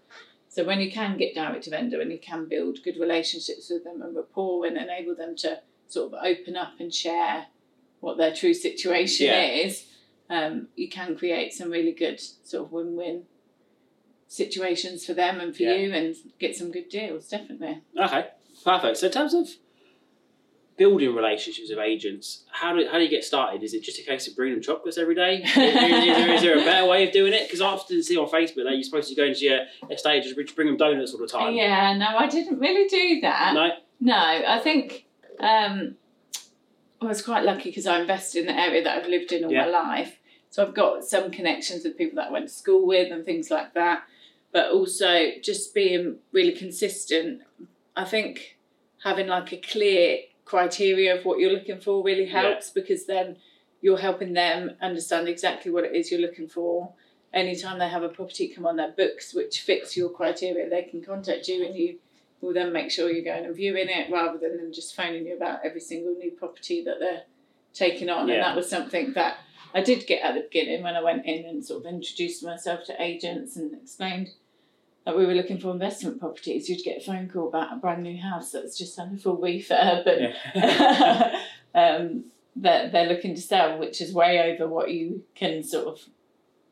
so 0.49 0.65
when 0.65 0.81
you 0.81 0.91
can 0.93 1.17
get 1.19 1.35
direct 1.35 1.65
to 1.65 1.71
vendor 1.71 2.01
and 2.01 2.13
you 2.13 2.19
can 2.19 2.47
build 2.49 2.83
good 2.85 2.97
relationships 2.99 3.69
with 3.71 3.85
them 3.85 4.01
and 4.03 4.15
rapport 4.17 4.67
and 4.67 4.77
enable 4.77 5.15
them 5.15 5.35
to 5.37 5.61
sort 5.89 6.13
of 6.13 6.19
open 6.25 6.57
up 6.57 6.75
and 6.81 6.95
share 6.95 7.47
what 8.01 8.17
their 8.19 8.33
true 8.35 8.55
situation 8.55 9.27
Yeah. 9.27 9.43
is 9.67 9.87
um, 10.31 10.69
you 10.77 10.89
can 10.89 11.17
create 11.17 11.53
some 11.53 11.71
really 11.71 11.93
good 11.93 12.19
sort 12.45 12.65
of 12.67 12.73
win-win 12.73 13.25
situations 14.29 15.05
for 15.05 15.13
them 15.15 15.41
and 15.41 15.55
for 15.55 15.63
Yeah. 15.65 15.75
you 15.75 15.93
and 15.93 16.17
get 16.39 16.57
some 16.57 16.71
good 16.71 16.89
deals 16.89 17.29
definitely 17.29 17.83
Okay, 17.99 18.29
perfect. 18.65 18.97
So 18.99 19.07
in 19.09 19.13
terms 19.13 19.35
of 19.35 19.49
building 20.77 21.15
relationships 21.15 21.69
with 21.71 21.79
agents, 21.79 22.45
how 22.51 22.75
do 22.75 22.87
how 22.91 22.99
do 22.99 23.05
you 23.05 23.11
get 23.11 23.25
started? 23.25 23.63
Is 23.63 23.75
it 23.75 23.83
just 23.83 23.99
a 23.99 24.03
case 24.03 24.27
of 24.29 24.35
bringing 24.37 24.55
them 24.57 24.63
chocolates 24.63 24.99
every 24.99 25.15
day? 25.15 25.37
is, 25.43 25.55
there, 25.55 26.35
is 26.35 26.43
there 26.43 26.59
a 26.61 26.65
better 26.65 26.87
way 26.87 27.07
of 27.07 27.13
doing 27.13 27.33
it? 27.33 27.47
Because 27.47 27.61
I 27.61 27.67
often 27.67 28.03
see 28.03 28.17
on 28.17 28.29
Facebook 28.29 28.65
that 28.65 28.73
you're 28.73 28.83
supposed 28.83 29.09
to 29.11 29.15
go 29.15 29.25
into 29.25 29.41
your 29.45 29.61
estate 29.91 30.19
agents, 30.19 30.37
just 30.37 30.57
bring 30.57 30.69
them 30.69 30.77
donuts 30.77 31.13
all 31.13 31.21
the 31.21 31.27
time. 31.27 31.55
yeah 31.55 31.97
no 31.97 32.07
i 32.19 32.27
didn't 32.29 32.59
really 32.59 32.89
do 32.89 33.21
that 33.23 33.53
No. 33.55 33.71
No, 34.05 34.17
I 34.17 34.59
think 34.59 35.07
um, 35.39 35.95
I 37.01 37.05
was 37.07 37.23
quite 37.23 37.45
lucky 37.45 37.71
because 37.71 37.87
I 37.87 38.01
invested 38.01 38.41
in 38.41 38.47
the 38.47 38.61
area 38.61 38.83
that 38.83 38.99
I've 38.99 39.09
lived 39.09 39.31
in 39.33 39.45
all 39.45 39.53
Yeah. 39.53 39.67
my 39.67 39.71
life. 39.71 40.19
So 40.51 40.65
I've 40.67 40.75
got 40.75 41.05
some 41.05 41.31
connections 41.31 41.85
with 41.85 41.97
people 41.97 42.17
that 42.17 42.29
I 42.29 42.31
went 42.33 42.49
to 42.49 42.53
school 42.55 42.85
with 42.87 43.13
and 43.13 43.25
things 43.25 43.49
like 43.51 43.75
that. 43.75 44.03
But 44.53 44.73
also 44.73 45.31
just 45.41 45.73
being 45.73 46.17
really 46.33 46.51
consistent. 46.53 47.43
I 47.97 48.05
think 48.05 48.59
having 49.05 49.29
like 49.29 49.53
a 49.53 49.57
clear 49.59 50.19
criteria 50.45 51.17
of 51.17 51.25
what 51.25 51.39
you're 51.39 51.53
looking 51.53 51.81
for 51.81 52.03
really 52.03 52.25
Yeah. 52.25 52.43
helps 52.43 52.71
because 52.71 53.07
then 53.07 53.37
you're 53.81 53.99
helping 53.99 54.33
them 54.33 54.77
understand 54.81 55.29
exactly 55.29 55.71
what 55.71 55.85
it 55.85 55.95
is 55.95 56.11
you're 56.11 56.21
looking 56.21 56.49
for. 56.49 56.93
Anytime 57.33 57.79
they 57.79 57.89
have 57.89 58.03
a 58.03 58.09
property 58.09 58.49
come 58.49 58.67
on 58.67 58.77
their 58.77 58.91
books 58.93 59.33
which 59.35 59.61
fits 59.61 59.97
your 59.97 60.11
criteria, 60.11 60.69
they 60.69 60.83
can 60.83 61.03
contact 61.03 61.49
you 61.49 61.65
and 61.65 61.75
you 61.77 61.99
will 62.41 62.53
then 62.53 62.73
make 62.73 62.91
sure 62.91 63.11
you're 63.11 63.25
going 63.25 63.45
and 63.47 63.55
viewing 63.57 63.89
it 63.89 64.11
rather 64.11 64.37
than 64.39 64.57
them 64.57 64.73
just 64.73 64.95
phoning 64.95 65.27
you 65.27 65.37
about 65.37 65.61
every 65.65 65.81
single 65.81 66.15
new 66.15 66.31
property 66.33 66.83
that 66.85 66.99
they're 66.99 67.23
taking 67.73 68.11
on. 68.11 68.29
Yeah. 68.29 68.35
And 68.35 68.43
that 68.43 68.57
was 68.57 68.69
something 68.69 69.13
that 69.15 69.39
I 69.75 69.81
did 69.81 70.07
get 70.07 70.23
at 70.23 70.35
the 70.35 70.43
beginning 70.43 70.83
when 70.83 70.97
I 70.97 71.03
went 71.03 71.25
in 71.25 71.47
and 71.47 71.65
sort 71.65 71.87
of 71.87 71.93
introduced 71.93 72.45
myself 72.45 72.85
to 72.87 73.03
agents 73.03 73.57
and 73.57 73.73
explained 73.75 74.29
that 75.05 75.17
we 75.17 75.27
were 75.27 75.35
looking 75.35 75.59
for 75.59 75.71
investment 75.73 76.21
properties. 76.21 76.69
You'd 76.69 76.85
get 76.85 76.99
a 76.99 77.05
phone 77.05 77.29
call 77.29 77.49
about 77.49 77.73
a 77.73 77.77
brand 77.77 78.03
new 78.03 78.21
house 78.21 78.53
that's 78.53 78.79
just 78.79 78.99
under 78.99 79.17
a 79.17 79.19
full 79.19 79.39
refurb 79.39 80.05
but 80.05 80.21
Yeah. 80.21 81.41
um, 81.75 82.25
that 82.57 82.93
they're 82.93 83.09
looking 83.09 83.35
to 83.35 83.41
sell, 83.41 83.79
which 83.79 84.01
is 84.01 84.13
way 84.13 84.53
over 84.53 84.69
what 84.69 84.91
you 84.91 85.25
can 85.35 85.63
sort 85.63 85.87
of 85.87 86.01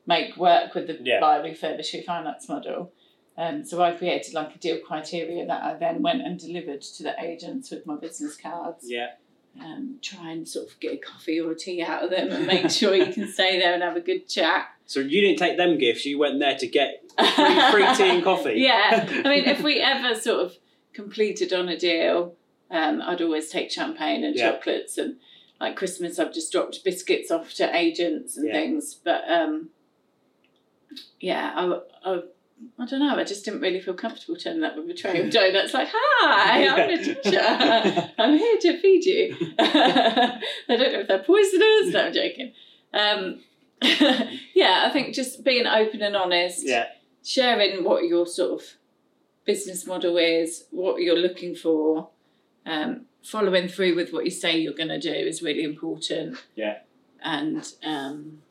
make 0.05 0.37
work 0.37 0.73
with 0.75 0.87
the 0.87 0.97
Yeah. 1.03 1.19
buy, 1.19 1.39
refurbish, 1.39 1.93
refinance 1.93 2.47
model. 2.47 2.91
Um, 3.37 3.63
so 3.65 3.81
I 3.81 3.93
created 3.93 4.33
like 4.33 4.55
a 4.55 4.59
deal 4.59 4.79
criteria 4.79 5.45
that 5.47 5.63
I 5.63 5.73
then 5.75 6.01
went 6.01 6.21
and 6.21 6.37
delivered 6.39 6.81
to 6.81 7.03
the 7.03 7.15
agents 7.23 7.71
with 7.71 7.85
my 7.87 7.95
business 7.95 8.37
cards. 8.37 8.85
yeah. 8.89 9.11
Um, 9.59 9.97
try 10.01 10.31
and 10.31 10.47
sort 10.47 10.69
of 10.69 10.79
get 10.79 10.93
a 10.93 10.97
coffee 10.97 11.39
or 11.39 11.51
a 11.51 11.55
tea 11.55 11.81
out 11.83 12.03
of 12.05 12.09
them 12.09 12.29
and 12.31 12.47
make 12.47 12.69
sure 12.71 12.95
you 12.95 13.11
can 13.11 13.27
stay 13.27 13.59
there 13.59 13.73
and 13.73 13.83
have 13.83 13.95
a 13.97 14.01
good 14.01 14.27
chat. 14.27 14.67
So 14.91 14.99
you 14.99 15.21
didn't 15.21 15.39
take 15.39 15.55
them 15.55 15.77
gifts. 15.77 16.05
You 16.05 16.19
went 16.19 16.39
there 16.41 16.57
to 16.57 16.67
get 16.67 17.01
free, 17.17 17.71
free 17.71 17.95
tea 17.95 18.09
and 18.09 18.21
coffee. 18.23 18.53
Yeah, 18.57 19.05
I 19.23 19.29
mean, 19.29 19.45
if 19.45 19.61
we 19.61 19.79
ever 19.81 20.19
sort 20.19 20.41
of 20.45 20.53
completed 20.91 21.53
on 21.53 21.69
a 21.69 21.77
deal, 21.77 22.35
um, 22.69 23.01
I'd 23.01 23.21
always 23.21 23.49
take 23.49 23.71
champagne 23.71 24.25
and 24.25 24.35
Yeah. 24.35 24.51
chocolates 24.51 24.97
and 24.97 25.15
like 25.61 25.77
Christmas, 25.77 26.19
I've 26.19 26.33
just 26.33 26.51
dropped 26.51 26.83
biscuits 26.83 27.31
off 27.31 27.53
to 27.53 27.73
agents 27.73 28.35
and 28.35 28.47
Yeah. 28.47 28.53
things. 28.53 28.95
But 28.95 29.23
um, 29.31 29.69
yeah, 31.21 31.53
I, 31.55 31.79
I, 32.11 32.19
I 32.79 32.85
don't 32.85 32.99
know. 32.99 33.15
I 33.15 33.23
just 33.23 33.45
didn't 33.45 33.61
really 33.61 33.79
feel 33.79 33.93
comfortable 33.93 34.35
turning 34.35 34.63
up 34.63 34.75
with 34.75 34.89
a 34.89 34.93
tray 34.93 35.19
of 35.21 35.31
donuts. 35.31 35.73
Like, 35.73 35.89
hi, 35.91 36.67
I'm 36.67 36.89
a 36.89 37.03
teacher. 37.03 38.11
I'm 38.17 38.37
here 38.37 38.57
to 38.61 38.81
feed 38.81 39.05
you. 39.05 39.35
I 39.59 40.39
don't 40.67 40.79
know 40.79 40.99
if 41.01 41.07
they're 41.07 41.19
poisonous. 41.23 41.93
No, 41.93 42.05
I'm 42.05 42.13
joking. 42.13 42.53
Um, 42.93 43.39
yeah, 44.53 44.83
I 44.85 44.89
think 44.91 45.15
just 45.15 45.43
being 45.43 45.65
open 45.65 46.01
and 46.01 46.15
honest 46.15 46.63
yeah. 46.63 46.87
sharing 47.23 47.83
what 47.83 48.05
your 48.05 48.27
sort 48.27 48.61
of 48.61 48.67
business 49.45 49.85
model 49.87 50.17
is, 50.17 50.65
what 50.71 51.01
you're 51.01 51.17
looking 51.17 51.55
for, 51.55 52.09
um, 52.65 53.05
following 53.23 53.67
through 53.67 53.95
with 53.95 54.13
what 54.13 54.25
you 54.25 54.31
say 54.31 54.57
you're 54.57 54.73
going 54.73 54.89
to 54.89 54.99
do 54.99 55.11
is 55.11 55.41
really 55.41 55.63
important. 55.63 56.37
Yeah. 56.55 56.79
And 57.23 57.67
um, 57.83 58.41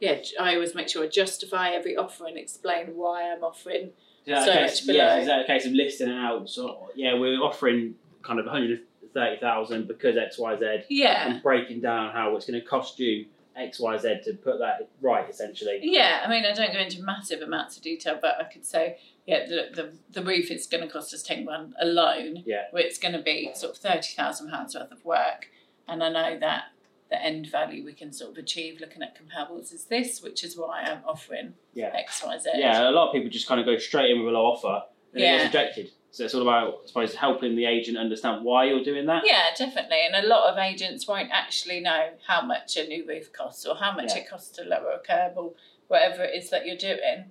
yeah, 0.00 0.18
I 0.40 0.54
always 0.54 0.74
make 0.74 0.88
sure 0.88 1.04
I 1.04 1.08
justify 1.08 1.70
every 1.70 1.96
offer 1.96 2.26
and 2.26 2.36
explain 2.38 2.88
why 2.96 3.30
I'm 3.32 3.42
offering. 3.42 3.90
Is 4.26 4.34
that 4.34 4.44
So 4.44 4.50
a 4.52 4.54
case, 4.54 4.80
much 4.80 4.86
below. 4.86 4.98
yeah, 4.98 5.18
is 5.18 5.26
that 5.26 5.40
a 5.40 5.44
case 5.44 5.66
of 5.66 5.72
listing 5.72 6.10
out? 6.10 6.48
So 6.50 6.90
yeah, 6.94 7.14
we're 7.14 7.40
offering 7.42 7.94
kind 8.22 8.38
of 8.38 8.46
one 8.46 8.54
hundred 8.54 8.80
thirty 9.14 9.40
thousand 9.40 9.88
because 9.88 10.16
X 10.16 10.38
Y 10.38 10.56
Z, 10.58 10.78
Yeah. 10.90 11.28
and 11.30 11.42
breaking 11.42 11.80
down 11.80 12.12
how 12.12 12.36
it's 12.36 12.46
going 12.46 12.60
to 12.60 12.66
cost 12.66 12.98
you 12.98 13.26
X 13.56 13.80
Y 13.80 13.96
Z 13.96 14.20
to 14.24 14.34
put 14.34 14.58
that 14.58 14.88
right, 15.00 15.28
essentially. 15.28 15.80
Yeah, 15.82 16.22
I 16.24 16.28
mean, 16.28 16.44
I 16.44 16.52
don't 16.52 16.72
go 16.72 16.78
into 16.78 17.02
massive 17.02 17.40
amounts 17.40 17.76
of 17.76 17.82
detail, 17.82 18.18
but 18.20 18.36
I 18.40 18.44
could 18.44 18.64
say, 18.66 18.98
yeah, 19.26 19.46
the 19.46 19.68
the, 19.74 19.92
the 20.20 20.22
roof 20.24 20.50
is 20.50 20.66
going 20.66 20.84
to 20.86 20.88
cost 20.92 21.12
us 21.14 21.22
ten 21.22 21.44
grand 21.44 21.74
alone. 21.80 22.42
Yeah. 22.46 22.64
Where 22.70 22.84
it's 22.84 22.98
going 22.98 23.14
to 23.14 23.22
be 23.22 23.50
sort 23.54 23.72
of 23.72 23.78
thirty 23.78 24.14
thousand 24.14 24.50
pounds 24.50 24.74
worth 24.76 24.92
of 24.92 25.04
work, 25.04 25.48
and 25.88 26.04
I 26.04 26.10
know 26.10 26.38
that 26.38 26.64
the 27.10 27.22
end 27.22 27.46
value 27.50 27.84
we 27.84 27.92
can 27.94 28.12
sort 28.12 28.30
of 28.32 28.36
achieve 28.38 28.80
looking 28.80 29.02
at 29.02 29.16
comparables 29.16 29.72
is 29.72 29.84
this, 29.86 30.20
which 30.22 30.44
is 30.44 30.56
why 30.58 30.82
I'm 30.82 31.02
offering 31.06 31.54
Yeah. 31.74 31.90
X 31.94 32.22
Y 32.24 32.38
Z. 32.38 32.50
Yeah, 32.56 32.88
a 32.88 32.92
lot 32.92 33.08
of 33.08 33.12
people 33.14 33.30
just 33.30 33.46
kind 33.46 33.60
of 33.60 33.66
go 33.66 33.78
straight 33.78 34.10
in 34.10 34.18
with 34.18 34.28
a 34.28 34.36
low 34.36 34.44
offer 34.46 34.82
and 35.14 35.22
it 35.22 35.26
gets 35.26 35.44
rejected. 35.44 35.90
So 36.10 36.24
it's 36.24 36.34
all 36.34 36.42
about, 36.42 36.80
I 36.84 36.86
suppose, 36.86 37.14
helping 37.14 37.54
the 37.56 37.66
agent 37.66 37.96
understand 37.98 38.44
why 38.44 38.64
you're 38.64 38.82
doing 38.82 39.06
that. 39.06 39.22
Yeah, 39.26 39.44
definitely. 39.56 39.98
And 40.06 40.24
a 40.24 40.26
lot 40.28 40.50
of 40.52 40.58
agents 40.58 41.06
won't 41.06 41.30
actually 41.30 41.80
know 41.80 42.10
how 42.26 42.42
much 42.42 42.76
a 42.76 42.86
new 42.86 43.06
roof 43.06 43.32
costs 43.32 43.64
or 43.66 43.76
how 43.76 43.92
much 43.92 44.12
Yeah. 44.14 44.22
it 44.22 44.28
costs 44.28 44.50
to 44.56 44.64
lower 44.64 44.90
a 44.92 44.98
curb 44.98 45.34
or 45.36 45.52
whatever 45.86 46.24
it 46.24 46.34
is 46.34 46.50
that 46.50 46.66
you're 46.66 46.76
doing. 46.76 47.30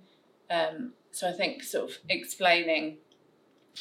Um, 0.50 0.94
so 1.12 1.28
I 1.28 1.34
think 1.34 1.64
sort 1.64 1.90
of 1.92 1.98
explaining 2.10 2.98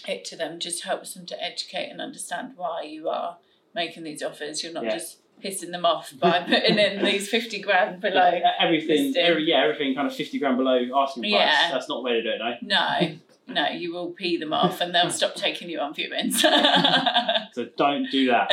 it 0.06 0.24
to 0.26 0.36
them 0.36 0.58
just 0.58 0.84
helps 0.84 1.14
them 1.14 1.26
to 1.26 1.42
educate 1.42 1.88
and 1.90 2.00
understand 2.00 2.52
why 2.56 2.82
you 2.82 3.08
are 3.08 3.38
making 3.74 4.02
these 4.04 4.22
offers. 4.22 4.62
You're 4.62 4.72
not 4.72 4.84
Yeah. 4.84 4.92
just 4.92 5.18
pissing 5.44 5.70
them 5.70 5.84
off 5.84 6.12
by 6.18 6.40
putting 6.48 6.78
in 6.78 7.04
these 7.04 7.28
50 7.28 7.60
grand 7.60 8.00
below. 8.00 8.30
Yeah, 8.32 8.52
everything, 8.58 9.14
every, 9.16 9.44
yeah, 9.48 9.62
everything 9.64 9.94
kind 9.94 10.06
of 10.06 10.14
fifty 10.14 10.38
grand 10.38 10.56
below 10.56 10.76
asking 10.96 11.22
price. 11.24 11.32
Yeah. 11.32 11.70
That's 11.72 11.88
not 11.88 11.96
the 11.98 12.02
way 12.02 12.12
to 12.14 12.22
do 12.22 12.28
it, 12.30 12.38
no. 12.38 12.54
No, 12.62 13.16
no, 13.48 13.68
you 13.68 13.92
will 13.94 14.10
pee 14.10 14.36
them 14.36 14.52
off 14.52 14.80
and 14.80 14.94
they'll 14.94 15.10
stop 15.10 15.34
taking 15.34 15.68
you 15.70 15.78
on 15.80 15.94
viewings. 15.94 16.42
So 17.52 17.66
don't 17.76 18.10
do 18.10 18.26
that. 18.26 18.52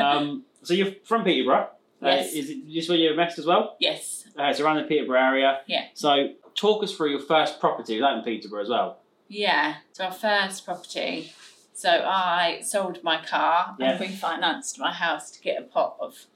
Um, 0.00 0.44
so 0.62 0.74
you're 0.74 0.92
from 1.04 1.24
Peterborough. 1.24 1.70
Uh, 2.02 2.06
Yes. 2.08 2.32
is 2.34 2.50
it 2.50 2.68
just 2.68 2.88
where 2.88 2.98
you're 2.98 3.14
Mest 3.14 3.38
as 3.38 3.46
well? 3.46 3.76
yes, 3.78 4.24
Uh, 4.38 4.44
it's 4.44 4.58
around 4.60 4.76
the 4.78 4.82
Peterborough 4.82 5.20
area. 5.20 5.60
Yeah. 5.66 5.84
So 5.94 6.30
talk 6.54 6.82
us 6.82 6.94
through 6.94 7.10
your 7.10 7.20
first 7.20 7.60
property. 7.60 7.98
That 8.00 8.18
in 8.18 8.24
Peterborough 8.24 8.62
as 8.62 8.68
well? 8.68 8.98
Yeah, 9.28 9.76
so 9.92 10.04
our 10.06 10.12
first 10.12 10.64
property. 10.66 11.32
So 11.74 11.88
I 11.90 12.60
sold 12.62 13.02
my 13.02 13.24
car 13.24 13.76
Yeah. 13.78 13.92
and 13.92 14.00
refinanced 14.00 14.78
my 14.78 14.92
house 14.92 15.30
to 15.32 15.40
get 15.40 15.58
a 15.60 15.64
pot 15.64 15.96
of, 16.00 16.26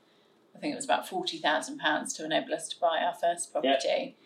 I 0.55 0.59
think 0.59 0.73
it 0.73 0.77
was 0.77 0.85
about 0.85 1.09
forty 1.09 1.39
thousand 1.39 1.79
pounds 1.79 2.15
to 2.15 2.25
enable 2.25 2.55
us 2.55 2.69
to 2.69 2.81
buy 2.81 2.99
our 3.03 3.15
first 3.15 3.53
property. 3.53 4.17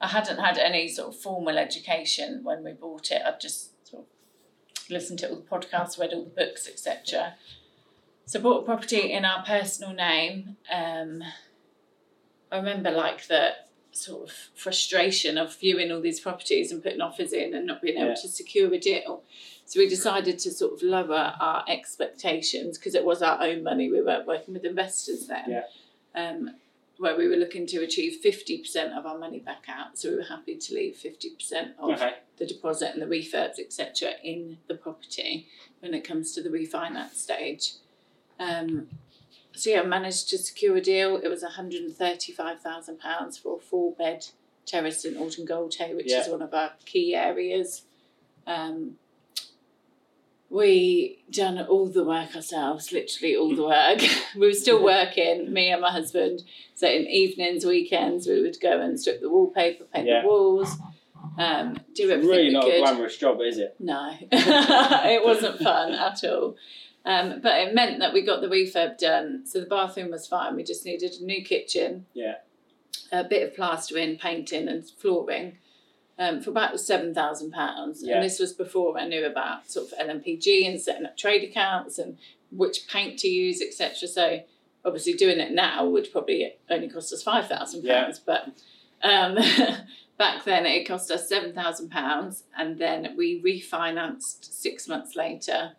I 0.00 0.08
hadn't 0.08 0.38
had 0.38 0.58
any 0.58 0.88
sort 0.88 1.14
of 1.14 1.20
formal 1.20 1.58
education 1.58 2.40
when 2.42 2.64
we 2.64 2.72
bought 2.72 3.10
it. 3.10 3.22
I'd 3.24 3.40
just 3.40 3.86
sort 3.88 4.04
of 4.04 4.90
listened 4.90 5.18
to 5.20 5.30
all 5.30 5.36
the 5.36 5.42
podcasts, 5.42 5.98
read 5.98 6.12
all 6.12 6.24
the 6.24 6.30
books, 6.30 6.68
etc. 6.68 7.34
So 8.26 8.38
I 8.38 8.42
bought 8.42 8.62
a 8.62 8.64
property 8.64 9.12
in 9.12 9.24
our 9.24 9.44
personal 9.44 9.92
name. 9.92 10.56
Um, 10.72 11.22
I 12.50 12.56
remember 12.56 12.90
like 12.90 13.26
the 13.28 13.50
sort 13.92 14.28
of 14.30 14.34
frustration 14.54 15.36
of 15.36 15.54
viewing 15.58 15.90
all 15.92 16.00
these 16.00 16.20
properties 16.20 16.72
and 16.72 16.82
putting 16.82 17.00
offers 17.00 17.32
in 17.32 17.54
and 17.54 17.66
not 17.66 17.82
being 17.82 17.96
able 17.98 18.08
Yeah. 18.08 18.14
to 18.14 18.28
secure 18.28 18.72
a 18.72 18.78
deal. 18.78 19.22
So 19.72 19.80
we 19.80 19.88
decided 19.88 20.38
to 20.40 20.50
sort 20.50 20.74
of 20.74 20.82
lower 20.82 21.32
our 21.40 21.64
expectations 21.66 22.76
because 22.76 22.94
it 22.94 23.06
was 23.06 23.22
our 23.22 23.42
own 23.42 23.62
money. 23.62 23.90
We 23.90 24.02
weren't 24.02 24.26
working 24.26 24.52
with 24.52 24.66
investors 24.66 25.28
then. 25.28 25.44
Yeah. 25.48 25.62
Um, 26.14 26.50
where 26.98 27.16
we 27.16 27.26
were 27.26 27.36
looking 27.36 27.66
to 27.68 27.82
achieve 27.82 28.18
50% 28.22 28.94
of 28.94 29.06
our 29.06 29.16
money 29.16 29.38
back 29.38 29.64
out. 29.68 29.96
So 29.96 30.10
we 30.10 30.16
were 30.16 30.24
happy 30.24 30.56
to 30.56 30.74
leave 30.74 30.96
50% 30.96 31.70
of 31.78 31.92
Okay. 31.92 32.16
the 32.36 32.44
deposit 32.44 32.90
and 32.92 33.00
the 33.00 33.06
refurbs, 33.06 33.58
etc., 33.58 34.10
in 34.22 34.58
the 34.68 34.74
property 34.74 35.46
when 35.80 35.94
it 35.94 36.04
comes 36.04 36.34
to 36.34 36.42
the 36.42 36.50
refinance 36.50 37.14
stage. 37.14 37.72
Um, 38.38 38.88
so 39.52 39.70
yeah, 39.70 39.84
managed 39.84 40.28
to 40.28 40.36
secure 40.36 40.76
a 40.76 40.82
deal. 40.82 41.16
It 41.16 41.28
was 41.28 41.42
£135,000 41.42 43.42
for 43.42 43.56
a 43.56 43.60
four 43.62 43.92
bed 43.92 44.26
terrace 44.66 45.06
in 45.06 45.16
Orton 45.16 45.46
Goldhay, 45.46 45.96
which 45.96 46.12
is 46.12 46.28
one 46.28 46.42
of 46.42 46.52
our 46.52 46.72
key 46.84 47.14
areas. 47.14 47.84
Um, 48.46 48.98
we 50.52 51.24
done 51.30 51.58
all 51.60 51.86
the 51.88 52.04
work 52.04 52.36
ourselves, 52.36 52.92
literally 52.92 53.34
all 53.34 53.56
the 53.56 53.64
work. 53.64 54.00
we 54.36 54.46
were 54.46 54.52
still 54.52 54.82
working, 54.84 55.50
me 55.52 55.70
and 55.70 55.80
my 55.80 55.90
husband. 55.90 56.42
So 56.74 56.86
in 56.86 57.06
evenings, 57.06 57.64
weekends, 57.64 58.26
we 58.26 58.42
would 58.42 58.60
go 58.60 58.80
and 58.80 59.00
strip 59.00 59.20
the 59.22 59.30
wallpaper, 59.30 59.84
paint 59.84 60.06
Yeah. 60.08 60.20
the 60.22 60.28
walls, 60.28 60.76
um, 61.38 61.78
do 61.94 62.10
everything 62.10 62.28
Really 62.28 62.50
not 62.50 62.64
could. 62.64 62.74
a 62.74 62.80
glamorous 62.80 63.16
job, 63.16 63.40
is 63.40 63.56
it? 63.58 63.74
No, 63.80 64.14
it 64.30 65.24
wasn't 65.24 65.58
fun 65.60 65.92
at 65.94 66.22
all. 66.24 66.56
Um, 67.04 67.40
but 67.42 67.58
it 67.62 67.74
meant 67.74 67.98
that 68.00 68.12
we 68.12 68.20
got 68.24 68.42
the 68.42 68.48
refurb 68.48 68.98
done. 68.98 69.44
So 69.46 69.58
the 69.58 69.66
bathroom 69.66 70.10
was 70.10 70.26
fine. 70.26 70.54
We 70.54 70.62
just 70.64 70.84
needed 70.84 71.12
a 71.20 71.24
new 71.24 71.42
kitchen, 71.42 72.06
Yeah. 72.12 72.34
a 73.10 73.24
bit 73.24 73.42
of 73.42 73.56
plastering, 73.56 74.18
painting, 74.18 74.68
and 74.68 74.88
flooring 74.88 75.56
um, 76.18 76.40
for 76.40 76.50
about 76.50 76.78
seven 76.80 77.14
thousand 77.14 77.52
pounds. 77.52 78.02
And 78.02 78.22
this 78.22 78.38
was 78.38 78.52
before 78.52 78.98
I 78.98 79.06
knew 79.06 79.24
about 79.24 79.70
sort 79.70 79.90
of 79.92 79.98
LNPG 79.98 80.66
and 80.68 80.80
setting 80.80 81.06
up 81.06 81.16
trade 81.16 81.48
accounts 81.48 81.98
and 81.98 82.18
which 82.50 82.86
paint 82.88 83.18
to 83.20 83.28
use, 83.28 83.60
etc. 83.62 84.08
So 84.08 84.40
obviously 84.84 85.14
doing 85.14 85.38
it 85.40 85.52
now 85.52 85.86
would 85.86 86.10
probably 86.12 86.54
only 86.70 86.88
cost 86.88 87.12
us 87.12 87.22
five 87.22 87.48
thousand 87.48 87.84
Yeah. 87.84 88.04
pounds, 88.04 88.18
but 88.18 88.48
um, 89.02 89.36
back 90.18 90.44
then 90.44 90.66
it 90.66 90.86
cost 90.86 91.10
us 91.10 91.28
seven 91.28 91.52
thousand 91.54 91.90
pounds, 91.90 92.44
and 92.56 92.78
then 92.78 93.14
we 93.16 93.40
refinanced 93.42 94.44
six 94.52 94.86
months 94.88 95.16
later. 95.16 95.72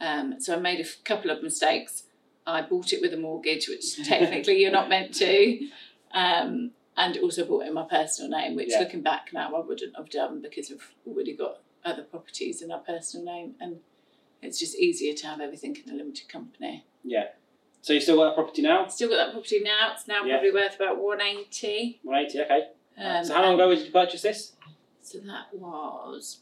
Um, 0.00 0.40
so 0.40 0.56
I 0.56 0.58
made 0.58 0.80
a 0.84 0.88
couple 1.04 1.30
of 1.30 1.42
mistakes. 1.42 2.04
I 2.44 2.62
bought 2.62 2.92
it 2.92 3.00
with 3.00 3.14
a 3.14 3.16
mortgage, 3.16 3.68
which 3.68 4.04
technically 4.08 4.60
you're 4.60 4.72
not 4.72 4.88
meant 4.88 5.14
to, 5.14 5.68
um, 6.12 6.72
and 6.96 7.16
also 7.18 7.44
bought 7.44 7.66
in 7.66 7.74
my 7.74 7.84
personal 7.84 8.30
name, 8.30 8.54
which 8.54 8.70
Yeah. 8.70 8.80
looking 8.80 9.02
back 9.02 9.30
now 9.32 9.54
I 9.54 9.60
wouldn't 9.60 9.96
have 9.96 10.10
done 10.10 10.40
because 10.40 10.70
we've 10.70 10.94
already 11.06 11.32
got 11.34 11.60
other 11.84 12.02
properties 12.02 12.62
in 12.62 12.70
our 12.70 12.80
personal 12.80 13.24
name, 13.26 13.54
and 13.60 13.80
it's 14.40 14.58
just 14.58 14.76
easier 14.76 15.14
to 15.14 15.26
have 15.26 15.40
everything 15.40 15.76
in 15.84 15.92
a 15.92 15.96
limited 15.96 16.28
company. 16.28 16.84
Yeah. 17.04 17.28
So 17.80 17.92
you 17.92 18.00
still 18.00 18.16
got 18.16 18.26
that 18.30 18.34
property 18.36 18.62
now? 18.62 18.86
Still 18.86 19.08
got 19.08 19.16
that 19.16 19.32
property 19.32 19.60
now. 19.60 19.92
It's 19.94 20.06
now 20.06 20.24
Yeah. 20.24 20.34
probably 20.34 20.52
worth 20.52 20.76
about 20.76 20.98
one 20.98 21.20
eighty. 21.20 21.98
One 22.04 22.18
eighty. 22.18 22.40
Okay. 22.40 22.68
Um, 22.96 23.24
so 23.24 23.34
how 23.34 23.42
long 23.42 23.54
ago 23.54 23.74
did 23.74 23.84
you 23.86 23.90
purchase 23.90 24.22
this? 24.22 24.52
So 25.00 25.18
that 25.20 25.52
was 25.52 26.41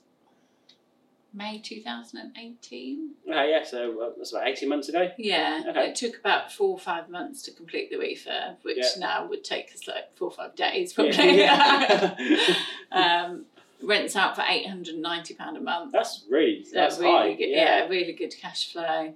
May 1.32 1.58
two 1.60 1.80
thousand 1.80 2.18
and 2.20 2.36
eighteen. 2.36 3.10
Okay. 3.28 3.50
Yeah. 3.50 3.62
So 3.64 4.00
uh, 4.02 4.10
that's 4.16 4.32
about 4.32 4.48
eighteen 4.48 4.68
months 4.68 4.88
ago. 4.88 5.10
Yeah, 5.16 5.62
Okay. 5.68 5.90
it 5.90 5.94
took 5.94 6.18
about 6.18 6.50
four 6.52 6.70
or 6.70 6.78
five 6.78 7.08
months 7.08 7.42
to 7.42 7.52
complete 7.52 7.88
the 7.90 7.96
refurb, 7.96 8.56
which 8.62 8.78
Yeah. 8.78 8.88
now 8.98 9.26
would 9.28 9.44
take 9.44 9.72
us 9.72 9.86
like 9.86 10.14
four 10.16 10.28
or 10.28 10.32
five 10.32 10.56
days 10.56 10.92
probably. 10.92 11.38
Yeah. 11.38 12.16
um, 12.92 13.44
rents 13.82 14.16
out 14.16 14.34
for 14.34 14.42
eight 14.48 14.66
hundred 14.66 14.94
and 14.94 15.02
ninety 15.02 15.34
pound 15.34 15.56
a 15.56 15.60
month. 15.60 15.92
that's 15.92 16.24
really 16.28 16.64
So 16.64 16.72
that's 16.74 16.98
really 16.98 17.12
high. 17.32 17.34
good. 17.34 17.48
Yeah. 17.50 17.86
really 17.88 18.12
good 18.12 18.34
cash 18.40 18.72
flow. 18.72 19.14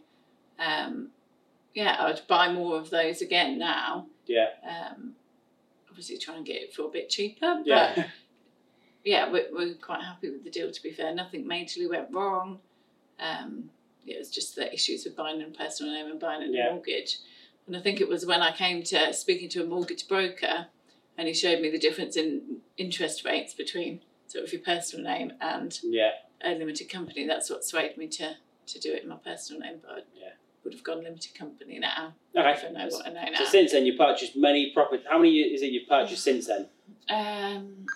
Um, 0.59 1.09
yeah, 1.75 1.97
I'd 1.99 2.21
buy 2.29 2.53
more 2.53 2.77
of 2.79 2.91
those 2.91 3.21
again 3.23 3.59
now. 3.59 4.07
Yeah. 4.27 4.47
Um, 4.65 5.15
obviously, 5.91 6.17
trying 6.19 6.45
to 6.45 6.53
get 6.53 6.63
it 6.63 6.73
for 6.73 6.83
a 6.83 6.89
bit 6.89 7.09
cheaper, 7.11 7.61
but 7.67 8.07
Yeah. 9.05 9.31
we're, 9.31 9.47
we're 9.53 9.75
quite 9.75 10.03
happy 10.03 10.31
with 10.31 10.45
the 10.45 10.51
deal. 10.51 10.71
To 10.71 10.83
be 10.83 10.91
fair, 10.93 11.15
nothing 11.15 11.45
majorly 11.45 11.89
went 11.89 12.09
wrong. 12.13 12.59
Um, 13.21 13.71
it 14.07 14.19
was 14.19 14.31
just 14.31 14.57
the 14.57 14.73
issues 14.73 15.05
with 15.05 15.17
buying 15.17 15.41
in 15.41 15.49
a 15.49 15.51
personal 15.51 15.93
name 15.93 16.11
and 16.11 16.21
buying 16.21 16.43
in 16.43 16.53
Yeah. 16.53 16.69
a 16.69 16.73
mortgage. 16.73 17.19
And 17.67 17.77
I 17.77 17.81
think 17.81 18.01
it 18.01 18.09
was 18.09 18.27
when 18.27 18.43
I 18.43 18.53
came 18.53 18.83
to 18.85 19.13
speaking 19.15 19.49
to 19.51 19.63
a 19.63 19.67
mortgage 19.67 20.07
broker, 20.09 20.67
and 21.17 21.29
he 21.29 21.33
showed 21.35 21.61
me 21.61 21.71
the 21.71 21.79
difference 21.79 22.17
in 22.17 22.59
interest 22.77 23.25
rates 23.25 23.55
between 23.55 24.01
sort 24.27 24.45
of 24.45 24.53
your 24.53 24.61
personal 24.63 25.05
name 25.05 25.33
and 25.41 25.79
yeah. 25.83 26.11
a 26.43 26.55
limited 26.55 26.91
company. 26.91 27.27
That's 27.27 27.49
what 27.49 27.65
swayed 27.65 27.97
me 27.97 28.09
to 28.09 28.37
to 28.67 28.79
do 28.81 28.93
it 28.95 29.03
in 29.03 29.09
my 29.11 29.17
personal 29.17 29.61
name. 29.61 29.79
But 29.83 29.91
I 29.91 29.99
Yeah. 30.19 30.31
would 30.65 30.73
have 30.75 30.83
gone 30.83 31.03
limited 31.05 31.35
company 31.35 31.79
now 31.79 32.15
Okay. 32.37 32.53
if 32.53 32.65
I 32.65 32.71
know 32.71 32.87
what 32.89 33.07
I 33.07 33.11
know 33.11 33.23
now. 33.31 33.39
So 33.39 33.45
since 33.45 33.73
then, 33.73 33.87
you 33.87 33.97
purchased 33.97 34.37
many 34.37 34.71
property. 34.73 35.05
How 35.09 35.19
many 35.19 35.39
is 35.39 35.63
it 35.63 35.67
you've 35.67 35.89
purchased 35.89 36.25
since 36.25 36.47
then? 36.49 36.69
Um, 37.09 37.87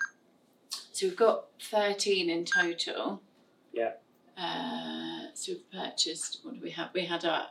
so 0.99 1.07
we've 1.07 1.17
got 1.17 1.45
13 1.62 2.28
in 2.28 2.45
total. 2.45 3.23
Yeah. 3.73 3.93
Uh, 4.37 5.28
so 5.33 5.52
we've 5.52 5.71
purchased, 5.71 6.40
what 6.43 6.55
do 6.55 6.61
we 6.61 6.71
have? 6.73 6.90
We 6.93 7.05
had 7.05 7.25
our 7.25 7.47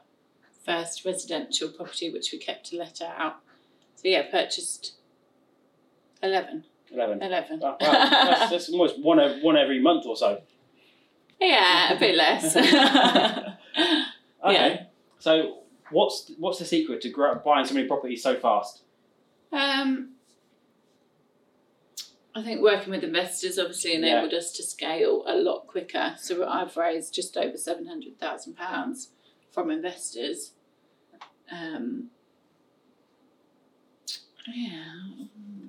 first 0.66 1.06
residential 1.06 1.70
property 1.70 2.12
which 2.12 2.34
we 2.34 2.40
kept 2.40 2.66
to 2.68 2.78
let 2.78 3.02
out. 3.02 3.38
So 3.96 4.10
yeah, 4.10 4.24
purchased 4.30 4.96
11. 6.22 6.66
Eleven. 6.92 7.24
11. 7.24 7.60
Wow, 7.62 7.78
wow. 7.80 7.88
That's, 7.90 8.52
that's 8.52 8.70
almost 8.74 9.00
one 9.02 9.20
one 9.42 9.56
every 9.56 9.82
month 9.82 10.06
or 10.06 10.18
so. 10.18 10.42
yeah, 11.40 11.94
a 11.94 12.00
bit 12.00 12.16
less. 12.16 12.56
Okay. 14.44 14.54
Yeah. 14.54 14.84
So 15.20 15.60
what's 15.90 16.32
what's 16.38 16.60
the 16.60 16.66
secret 16.66 17.02
to 17.02 17.10
grow, 17.10 17.36
buying 17.44 17.66
so 17.66 17.74
many 17.74 17.88
properties 17.88 18.24
so 18.24 18.36
fast? 18.36 18.84
Um, 19.52 20.12
I 22.38 22.44
think 22.44 22.62
working 22.62 22.92
with 22.92 23.04
investors 23.04 23.58
obviously 23.58 23.96
enabled 23.96 24.32
us 24.34 24.52
to 24.54 24.64
scale 24.64 25.24
a 25.26 25.36
lot 25.36 25.66
quicker. 25.66 26.16
So 26.20 26.48
I've 26.48 26.78
raised 26.78 27.14
just 27.14 27.36
over 27.36 27.58
seven 27.58 27.88
hundred 27.88 28.20
thousand 28.20 28.56
pounds 28.56 29.10
from 29.52 29.72
investors. 29.72 30.52
Um, 31.52 32.10
yeah. 34.54 34.84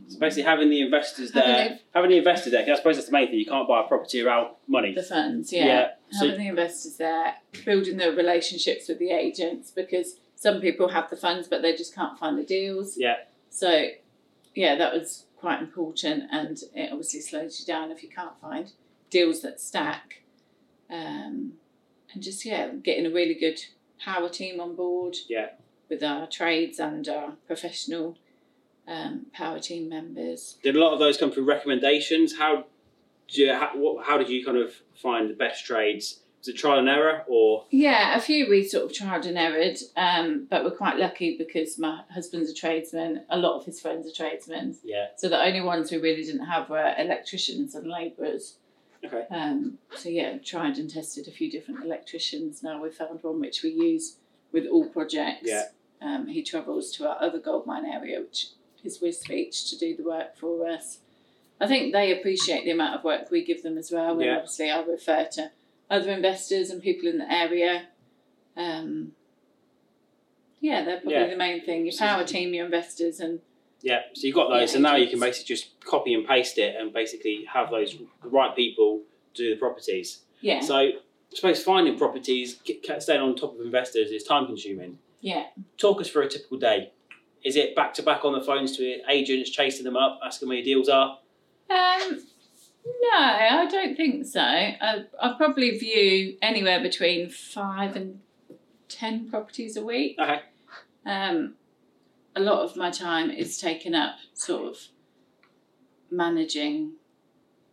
So 0.09 0.19
basically, 0.19 0.43
having 0.43 0.69
the 0.69 0.83
investors 0.83 1.33
Having 1.33 1.51
there, 1.53 1.79
having 1.95 2.11
the 2.11 2.19
investor 2.19 2.51
there, 2.51 2.71
I 2.71 2.77
suppose 2.77 2.97
that's 2.97 3.07
the 3.07 3.13
main 3.13 3.29
thing. 3.29 3.39
You 3.39 3.47
can't 3.47 3.67
buy 3.67 3.81
a 3.85 3.89
property 3.89 4.19
without 4.23 4.59
money. 4.67 4.93
The 4.95 5.03
funds, 5.03 5.53
yeah. 5.53 5.65
Yeah, 5.67 5.89
so- 6.13 6.27
Having 6.27 6.41
the 6.43 6.49
investors 6.49 6.97
there, 6.97 7.35
building 7.65 7.97
the 7.97 8.13
relationships 8.13 8.89
with 8.89 8.99
the 8.99 9.11
agents 9.11 9.71
because 9.71 10.17
some 10.35 10.61
people 10.61 10.89
have 10.89 11.09
the 11.11 11.17
funds 11.17 11.49
but 11.49 11.63
they 11.63 11.75
just 11.75 11.95
can't 11.95 12.19
find 12.19 12.39
the 12.39 12.45
deals. 12.45 12.97
Yeah. 12.99 13.17
So, 13.51 13.89
yeah, 14.55 14.77
that 14.77 14.93
was 14.93 15.25
quite 15.39 15.61
important 15.61 16.25
and 16.31 16.59
it 16.75 16.91
obviously 16.91 17.21
slows 17.21 17.61
you 17.61 17.67
down 17.67 17.91
if 17.91 18.03
you 18.03 18.09
can't 18.09 18.39
find 18.41 18.73
deals 19.11 19.41
that 19.43 19.61
stack. 19.61 20.23
Um, 20.91 21.55
and 22.13 22.23
just, 22.23 22.45
yeah, 22.45 22.69
getting 22.83 23.07
a 23.07 23.11
really 23.11 23.35
good 23.35 23.61
power 24.03 24.29
team 24.29 24.61
on 24.61 24.75
board. 24.75 25.17
Yeah. 25.29 25.51
With 25.89 26.03
our 26.03 26.27
trades 26.27 26.79
and 26.79 27.09
our 27.09 27.33
professional 27.47 28.19
um, 28.87 29.27
power 29.33 29.59
team 29.59 29.89
members. 29.89 30.59
Did 30.63 30.77
a 30.77 30.81
lot 30.81 30.93
of 30.93 30.99
those 30.99 31.17
come 31.17 31.31
through 31.31 31.45
recommendations? 31.45 32.39
How 32.39 32.67
do 33.29 33.43
you, 33.43 33.53
how, 33.53 33.71
what, 33.75 34.07
how 34.07 34.19
did 34.19 34.29
you 34.29 34.45
kind 34.45 34.59
of 34.59 34.75
find 34.95 35.29
the 35.31 35.35
best 35.35 35.65
trades? 35.65 36.21
Was 36.49 36.55
it 36.55 36.59
trial 36.61 36.79
and 36.79 36.89
error 36.89 37.25
or 37.29 37.67
Yeah, 37.69 38.17
a 38.17 38.21
few 38.23 38.49
we 38.49 38.65
sort 38.67 38.87
of 38.87 38.95
tried 38.97 39.27
and 39.27 39.37
errored, 39.37 39.77
um, 39.99 40.47
but 40.49 40.65
we're 40.65 40.71
quite 40.71 40.97
lucky 40.97 41.37
because 41.37 41.79
my 41.79 42.01
husband's 42.11 42.51
a 42.51 42.55
tradesman. 42.55 43.25
A 43.29 43.37
lot 43.37 43.59
of 43.59 43.67
his 43.67 43.79
friends 43.83 44.07
are 44.11 44.15
tradesmen, 44.15 44.75
yeah? 44.83 45.09
so 45.19 45.29
the 45.29 45.39
only 45.39 45.61
ones 45.61 45.93
we 45.93 45.99
really 45.99 46.23
didn't 46.25 46.47
have 46.47 46.71
were 46.71 46.95
electricians 46.97 47.75
and 47.75 47.87
labourers. 47.87 48.57
Okay. 49.05 49.27
Um, 49.31 49.77
so 49.95 50.09
yeah, 50.09 50.39
tried 50.39 50.79
and 50.79 50.89
tested 50.89 51.29
a 51.29 51.33
few 51.33 51.51
different 51.51 51.85
electricians. 51.85 52.63
Now 52.63 52.81
we've 52.83 52.95
found 52.95 53.23
one 53.23 53.41
which 53.41 53.63
we 53.63 53.69
use 53.69 54.17
with 54.51 54.65
all 54.67 54.89
projects. 54.89 55.43
Yeah. 55.45 55.65
Um, 56.01 56.29
he 56.29 56.43
travels 56.43 56.91
to 56.93 57.07
our 57.11 57.23
other 57.23 57.39
gold 57.41 57.67
mine 57.67 57.85
area, 57.85 58.23
which 58.23 58.47
is 58.85 59.01
Wisbech, 59.01 59.69
to 59.69 59.77
do 59.77 59.95
the 59.95 60.03
work 60.03 60.35
for 60.39 60.67
us. 60.67 61.01
I 61.61 61.67
think 61.67 61.93
they 61.93 62.19
appreciate 62.19 62.65
the 62.65 62.71
amount 62.71 62.95
of 62.95 63.05
work 63.05 63.31
we 63.31 63.45
give 63.45 63.63
them 63.63 63.77
as 63.77 63.91
well. 63.93 64.13
And 64.13 64.23
Yeah. 64.23 64.37
obviously, 64.37 64.71
I 64.71 64.81
refer 64.83 65.29
to 65.33 65.51
other 65.91 66.11
investors 66.13 66.71
and 66.71 66.83
people 66.83 67.09
in 67.09 67.19
the 67.19 67.33
area. 67.33 67.87
Um, 68.57 69.13
yeah, 70.61 70.85
they're 70.85 70.97
probably 71.01 71.15
Yeah. 71.15 71.27
the 71.29 71.37
main 71.37 71.65
thing. 71.65 71.87
Your 71.87 71.97
power 71.97 72.25
team, 72.25 72.53
your 72.55 72.65
investors, 72.67 73.21
and 73.21 73.41
Yeah, 73.81 74.03
so 74.13 74.27
you've 74.27 74.35
got 74.35 74.49
those, 74.49 74.71
Yeah, 74.71 74.75
so 74.75 74.79
now 74.81 74.97
you 74.97 75.07
can 75.09 75.21
basically 75.21 75.55
just 75.55 75.79
copy 75.85 76.13
and 76.13 76.27
paste 76.27 76.59
it, 76.59 76.75
and 76.75 76.93
basically 76.93 77.45
have 77.45 77.71
those 77.71 77.97
the 78.23 78.29
right 78.29 78.55
people 78.57 79.03
do 79.35 79.51
the 79.51 79.57
properties. 79.57 80.25
yeah, 80.41 80.61
So 80.61 80.75
I 80.77 80.93
suppose 81.33 81.63
finding 81.63 81.97
properties, 81.97 82.59
staying 82.99 83.21
on 83.21 83.37
top 83.37 83.55
of 83.55 83.61
investors 83.65 84.11
is 84.11 84.25
time 84.25 84.47
consuming. 84.47 84.99
yeah. 85.21 85.47
Talk 85.77 86.01
us 86.01 86.11
through 86.11 86.25
a 86.25 86.29
typical 86.29 86.59
day. 86.59 86.91
Is 87.45 87.55
it 87.55 87.77
back 87.77 87.95
to 87.95 88.03
back 88.03 88.25
on 88.25 88.33
the 88.33 88.41
phones 88.41 88.77
to 88.79 89.01
agents, 89.09 89.49
chasing 89.51 89.85
them 89.85 89.97
up, 89.97 90.19
asking 90.25 90.49
where 90.49 90.59
your 90.59 90.65
deals 90.65 90.89
are? 90.89 91.21
Um, 91.71 92.27
no, 92.85 93.19
I 93.19 93.67
don't 93.71 93.97
think 93.97 94.27
so. 94.27 94.41
I, 94.41 95.05
I 95.21 95.35
probably 95.37 95.79
view 95.79 96.37
anywhere 96.43 96.81
between 96.83 97.29
five 97.31 97.97
and 97.97 98.21
ten 98.89 99.29
properties 99.29 99.77
a 99.77 99.85
week. 99.85 100.17
Okay. 100.19 100.41
Um, 101.07 101.55
a 102.37 102.41
lot 102.41 102.63
of 102.63 102.77
my 102.77 102.91
time 102.91 103.31
is 103.31 103.59
taken 103.59 103.95
up 103.95 104.17
sort 104.35 104.67
of 104.69 104.79
managing 106.11 106.93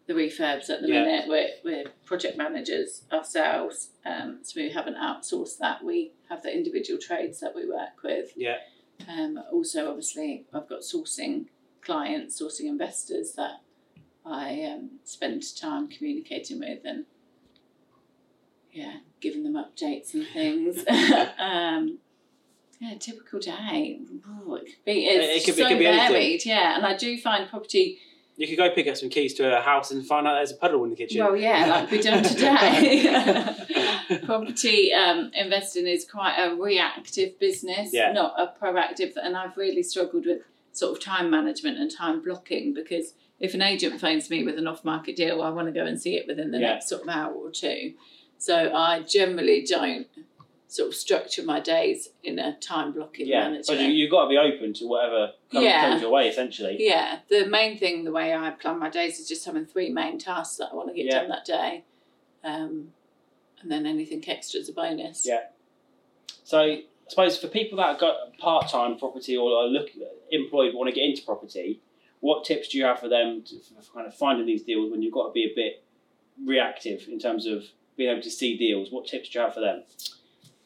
the 0.08 0.14
refurbs 0.14 0.70
at 0.70 0.82
the 0.82 0.88
Yeah. 0.90 1.04
minute. 1.04 1.26
We're, 1.28 1.50
we're 1.64 1.86
project 2.06 2.38
managers 2.38 3.04
ourselves, 3.12 3.90
um, 4.06 4.40
so 4.44 4.62
we 4.62 4.70
haven't 4.70 4.96
outsourced 4.96 5.58
that. 5.60 5.84
We 5.84 6.12
have 6.30 6.44
the 6.44 6.54
individual 6.54 7.00
trades 7.00 7.40
that 7.40 7.56
we 7.56 7.68
work 7.68 8.04
with. 8.04 8.32
Yeah. 8.36 8.58
Um, 9.10 9.40
also, 9.52 9.90
obviously, 9.90 10.46
I've 10.54 10.70
got 10.70 10.82
sourcing 10.82 11.46
clients, 11.82 12.40
sourcing 12.42 12.66
investors 12.66 13.34
that 13.34 13.62
I 14.26 14.64
um, 14.64 14.92
spend 15.04 15.44
time 15.56 15.88
communicating 15.88 16.60
with 16.60 16.80
and 16.84 17.06
yeah, 18.72 18.98
giving 19.22 19.44
them 19.44 19.54
updates 19.54 20.14
and 20.14 20.26
things. 20.28 20.80
um, 21.40 22.00
yeah, 22.80 22.96
typical 23.00 23.40
day. 23.40 24.00
It 24.02 24.08
could 24.08 24.84
be 24.86 25.06
it's 25.06 25.44
It 25.44 25.46
could 25.46 25.56
be- 25.56 25.62
it 25.62 25.64
so 25.66 25.70
could 25.70 25.80
be 25.80 25.86
anything. 25.88 26.12
varied, 26.12 26.46
yeah. 26.46 26.76
And 26.76 26.86
I 26.86 26.98
do 26.98 27.18
find 27.18 27.50
property. 27.50 28.00
You 28.38 28.48
could 28.48 28.58
go 28.58 28.70
pick 28.70 28.88
up 28.88 28.98
some 28.98 29.08
keys 29.10 29.34
to 29.36 29.58
a 29.58 29.62
house 29.62 29.92
and 29.92 30.06
find 30.06 30.28
out 30.28 30.34
there's 30.36 30.52
a 30.52 30.56
puddle 30.56 30.84
in 30.84 30.90
the 30.90 30.98
kitchen. 30.98 31.24
Well, 31.24 31.38
yeah, 31.38 31.68
like 31.68 31.90
we've 31.90 32.04
done 32.04 32.22
today. 32.22 33.56
property 34.26 34.92
um, 34.92 35.32
investing 35.34 35.88
is 35.88 36.06
quite 36.06 36.36
a 36.38 36.54
reactive 36.54 37.40
business, 37.40 37.92
Yeah. 37.94 38.12
not 38.12 38.34
a 38.38 38.54
proactive. 38.62 39.14
And 39.16 39.38
I've 39.38 39.56
really 39.56 39.84
struggled 39.84 40.26
with 40.26 40.42
sort 40.76 40.92
of 40.98 41.02
time 41.04 41.30
management 41.30 41.78
and 41.78 41.90
time 41.90 42.22
blocking 42.22 42.74
because 42.74 43.14
if 43.40 43.54
an 43.54 43.62
agent 43.62 44.00
phones 44.00 44.30
me 44.30 44.44
with 44.44 44.58
an 44.58 44.68
off-market 44.68 45.16
deal, 45.16 45.42
I 45.42 45.50
want 45.50 45.68
to 45.68 45.72
go 45.74 45.86
and 45.86 46.00
see 46.00 46.16
it 46.16 46.28
within 46.28 46.52
the 46.52 46.60
Yeah. 46.60 46.74
next 46.74 46.90
sort 46.90 47.04
of 47.04 47.08
hour 47.10 47.34
or 47.34 47.50
two. 47.50 47.94
So 48.38 48.74
I 48.76 49.00
generally 49.02 49.64
don't 49.66 50.08
sort 50.68 50.90
of 50.90 50.96
structure 50.96 51.44
my 51.44 51.62
days 51.62 52.10
in 52.24 52.40
a 52.40 52.58
time 52.60 52.92
blocking 52.92 53.28
yeah, 53.28 53.42
management. 53.50 53.68
but 53.68 53.80
you, 53.80 53.88
you've 53.94 54.12
got 54.12 54.24
to 54.24 54.30
be 54.30 54.38
open 54.38 54.74
to 54.74 54.86
whatever 54.88 55.32
comes, 55.52 55.64
Yeah. 55.64 55.90
comes 55.90 56.02
your 56.02 56.12
way, 56.12 56.28
essentially. 56.28 56.76
Yeah, 56.80 57.20
the 57.30 57.46
main 57.46 57.78
thing, 57.78 58.04
the 58.04 58.12
way 58.12 58.34
I 58.34 58.50
plan 58.52 58.78
my 58.80 58.90
days 58.90 59.18
is 59.20 59.28
just 59.30 59.46
having 59.46 59.66
three 59.66 59.90
main 59.90 60.18
tasks 60.20 60.58
that 60.58 60.70
I 60.74 60.76
want 60.76 60.90
to 60.90 60.94
get 60.96 61.06
Yeah. 61.06 61.22
done 61.22 61.30
that 61.30 61.46
day. 61.46 61.84
Um, 62.44 62.92
and 63.62 63.72
then 63.72 63.86
anything 63.86 64.24
extra 64.28 64.60
is 64.60 64.68
a 64.68 64.74
bonus. 64.74 65.26
Yeah. 65.26 65.44
So 66.44 66.80
I 67.08 67.10
suppose 67.10 67.38
for 67.38 67.48
people 67.48 67.78
that 67.78 67.88
have 67.88 68.00
got 68.00 68.38
part 68.40 68.70
time 68.70 68.98
property 68.98 69.38
or 69.38 69.52
are 69.58 69.66
look 69.68 69.90
employed 70.32 70.72
but 70.74 70.78
want 70.80 70.90
to 70.90 70.96
get 70.96 71.06
into 71.08 71.22
property, 71.24 71.80
what 72.20 72.44
tips 72.46 72.70
do 72.70 72.78
you 72.80 72.86
have 72.86 73.00
for 73.00 73.08
them 73.10 73.44
to, 73.44 73.60
for 73.60 73.94
kind 73.94 74.08
of 74.08 74.16
finding 74.16 74.46
these 74.48 74.64
deals 74.64 74.92
when 74.92 75.02
you've 75.02 75.14
got 75.14 75.28
to 75.28 75.32
be 75.34 75.44
a 75.44 75.54
bit 75.56 75.84
reactive 76.44 77.08
in 77.08 77.20
terms 77.20 77.46
of 77.46 77.64
being 77.96 78.10
able 78.12 78.22
to 78.22 78.32
see 78.32 78.58
deals, 78.58 78.92
what 78.92 79.06
tips 79.08 79.30
do 79.30 79.40
you 79.40 79.46
have 79.46 79.54
for 79.54 79.60
them? 79.62 79.84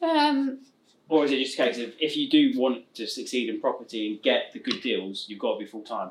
Um, 0.02 0.60
Or 1.08 1.24
is 1.24 1.30
it 1.30 1.38
just 1.38 1.54
a 1.54 1.56
case 1.58 1.78
of 1.78 1.92
if 2.00 2.16
you 2.16 2.28
do 2.30 2.58
want 2.58 2.92
to 2.94 3.06
succeed 3.06 3.48
in 3.48 3.60
property 3.60 4.08
and 4.08 4.22
get 4.22 4.52
the 4.52 4.58
good 4.58 4.80
deals, 4.80 5.26
you've 5.28 5.38
got 5.38 5.54
to 5.54 5.58
be 5.60 5.66
full 5.66 5.82
time? 5.82 6.10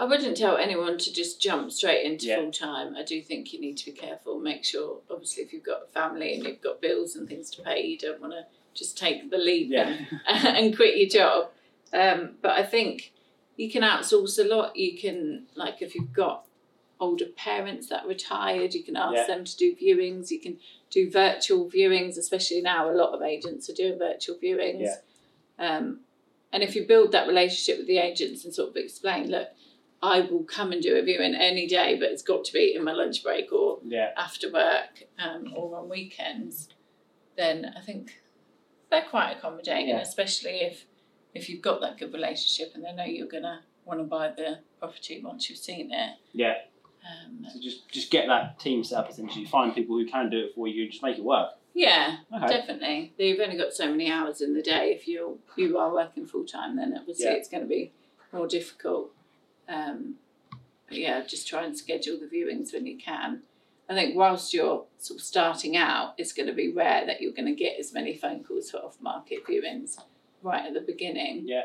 I 0.00 0.04
wouldn't 0.04 0.36
tell 0.36 0.56
anyone 0.56 0.96
to 0.98 1.12
just 1.12 1.40
jump 1.42 1.70
straight 1.72 2.06
into 2.06 2.26
Yeah. 2.26 2.36
full 2.40 2.52
time. 2.52 2.94
I 2.96 3.02
do 3.02 3.20
think 3.20 3.52
you 3.52 3.60
need 3.60 3.76
to 3.78 3.86
be 3.86 3.92
careful. 3.92 4.38
Make 4.38 4.64
sure, 4.64 5.00
obviously, 5.10 5.42
if 5.42 5.52
you've 5.52 5.64
got 5.64 5.82
a 5.82 5.86
family 5.86 6.34
and 6.34 6.44
you've 6.44 6.60
got 6.62 6.80
bills 6.80 7.16
and 7.16 7.28
things 7.28 7.50
to 7.50 7.62
pay, 7.62 7.84
you 7.84 7.98
don't 7.98 8.20
want 8.20 8.32
to 8.32 8.46
just 8.78 8.96
take 8.96 9.30
the 9.30 9.38
leap 9.38 9.68
Yeah. 9.70 9.96
and, 10.28 10.46
and 10.56 10.76
quit 10.76 10.96
your 10.96 11.08
job. 11.08 11.50
Um, 11.92 12.36
but 12.42 12.52
I 12.52 12.62
think 12.64 13.12
you 13.56 13.70
can 13.70 13.82
outsource 13.82 14.38
a 14.38 14.46
lot. 14.46 14.76
You 14.76 14.96
can, 14.98 15.46
like, 15.56 15.82
if 15.82 15.94
you've 15.94 16.12
got 16.12 16.44
older 17.00 17.26
parents 17.36 17.88
that 17.88 18.04
are 18.04 18.08
retired, 18.08 18.74
you 18.74 18.82
can 18.82 18.96
ask 18.96 19.14
Yeah. 19.16 19.26
them 19.26 19.44
to 19.44 19.56
do 19.56 19.74
viewings. 19.74 20.30
You 20.30 20.40
can 20.40 20.58
do 20.90 21.10
virtual 21.10 21.68
viewings, 21.70 22.16
especially 22.18 22.60
now. 22.60 22.90
A 22.90 22.94
lot 22.94 23.12
of 23.14 23.22
agents 23.22 23.68
are 23.70 23.74
doing 23.74 23.98
virtual 23.98 24.36
viewings. 24.36 24.82
Yeah. 24.82 24.96
Um, 25.76 26.00
and 26.52 26.62
if 26.62 26.74
you 26.74 26.86
build 26.86 27.12
that 27.12 27.26
relationship 27.28 27.78
with 27.78 27.86
the 27.86 27.98
agents 27.98 28.44
and 28.44 28.54
sort 28.54 28.70
of 28.70 28.76
explain, 28.76 29.30
look, 29.30 29.48
I 30.02 30.20
will 30.20 30.44
come 30.44 30.72
and 30.72 30.80
do 30.82 30.96
a 30.96 31.02
viewing 31.02 31.34
any 31.34 31.66
day, 31.66 31.96
but 31.98 32.10
it's 32.10 32.22
got 32.22 32.44
to 32.44 32.52
be 32.52 32.74
in 32.74 32.84
my 32.84 32.92
lunch 32.92 33.22
break 33.22 33.52
or 33.52 33.80
Yeah. 33.84 34.12
after 34.16 34.50
work 34.50 35.04
um, 35.18 35.52
or 35.56 35.76
on 35.76 35.88
weekends, 35.88 36.68
then 37.36 37.72
I 37.76 37.80
think 37.80 38.20
they're 38.90 39.04
quite 39.08 39.32
accommodating, 39.36 39.88
Yeah. 39.88 40.00
especially 40.00 40.60
if 40.62 40.84
if 41.34 41.48
you've 41.48 41.62
got 41.62 41.80
that 41.82 41.98
good 41.98 42.12
relationship 42.12 42.74
and 42.74 42.84
they 42.84 42.92
know 42.92 43.04
you're 43.04 43.26
gonna 43.28 43.62
want 43.84 44.00
to 44.00 44.04
buy 44.04 44.28
the 44.28 44.58
property 44.78 45.20
once 45.22 45.48
you've 45.48 45.58
seen 45.58 45.92
it. 45.92 46.16
Yeah. 46.32 46.56
Um, 47.06 47.46
So 47.52 47.60
just 47.60 47.88
just 47.90 48.10
get 48.10 48.26
that 48.28 48.58
team 48.58 48.82
set 48.82 48.98
up 48.98 49.10
essentially. 49.10 49.44
Find 49.44 49.74
people 49.74 49.96
who 49.96 50.06
can 50.06 50.30
do 50.30 50.38
it 50.46 50.54
for 50.54 50.66
you 50.68 50.84
and 50.84 50.90
just 50.92 51.02
make 51.02 51.18
it 51.18 51.24
work. 51.24 51.50
yeah, 51.74 52.16
Okay. 52.34 52.48
definitely. 52.48 53.12
You've 53.18 53.38
only 53.40 53.56
got 53.56 53.72
so 53.72 53.88
many 53.88 54.10
hours 54.10 54.40
in 54.40 54.54
the 54.54 54.62
day. 54.62 54.90
If 54.92 55.06
you 55.06 55.40
you 55.56 55.78
are 55.78 55.92
working 55.92 56.26
full 56.26 56.44
time, 56.44 56.76
then 56.76 56.96
obviously 56.98 57.26
Yeah. 57.26 57.32
it's 57.34 57.48
going 57.48 57.62
to 57.62 57.68
be 57.68 57.92
more 58.32 58.48
difficult. 58.48 59.12
Um, 59.68 60.18
but 60.88 60.96
yeah, 60.98 61.20
just 61.26 61.46
try 61.46 61.64
and 61.64 61.76
schedule 61.78 62.18
the 62.18 62.26
viewings 62.26 62.72
when 62.72 62.86
you 62.86 62.96
can. 62.96 63.42
I 63.90 63.94
think 63.94 64.16
whilst 64.16 64.52
you're 64.52 64.84
sort 64.98 65.20
of 65.20 65.24
starting 65.24 65.76
out, 65.76 66.14
it's 66.18 66.32
going 66.32 66.46
to 66.48 66.52
be 66.54 66.72
rare 66.72 67.06
that 67.06 67.20
you're 67.22 67.32
going 67.32 67.46
to 67.46 67.54
get 67.54 67.78
as 67.80 67.92
many 67.94 68.14
phone 68.14 68.44
calls 68.44 68.70
for 68.70 68.78
off 68.78 69.00
market 69.00 69.46
viewings 69.46 69.98
right 70.42 70.66
at 70.66 70.74
the 70.74 70.80
beginning. 70.82 71.44
Yeah. 71.46 71.62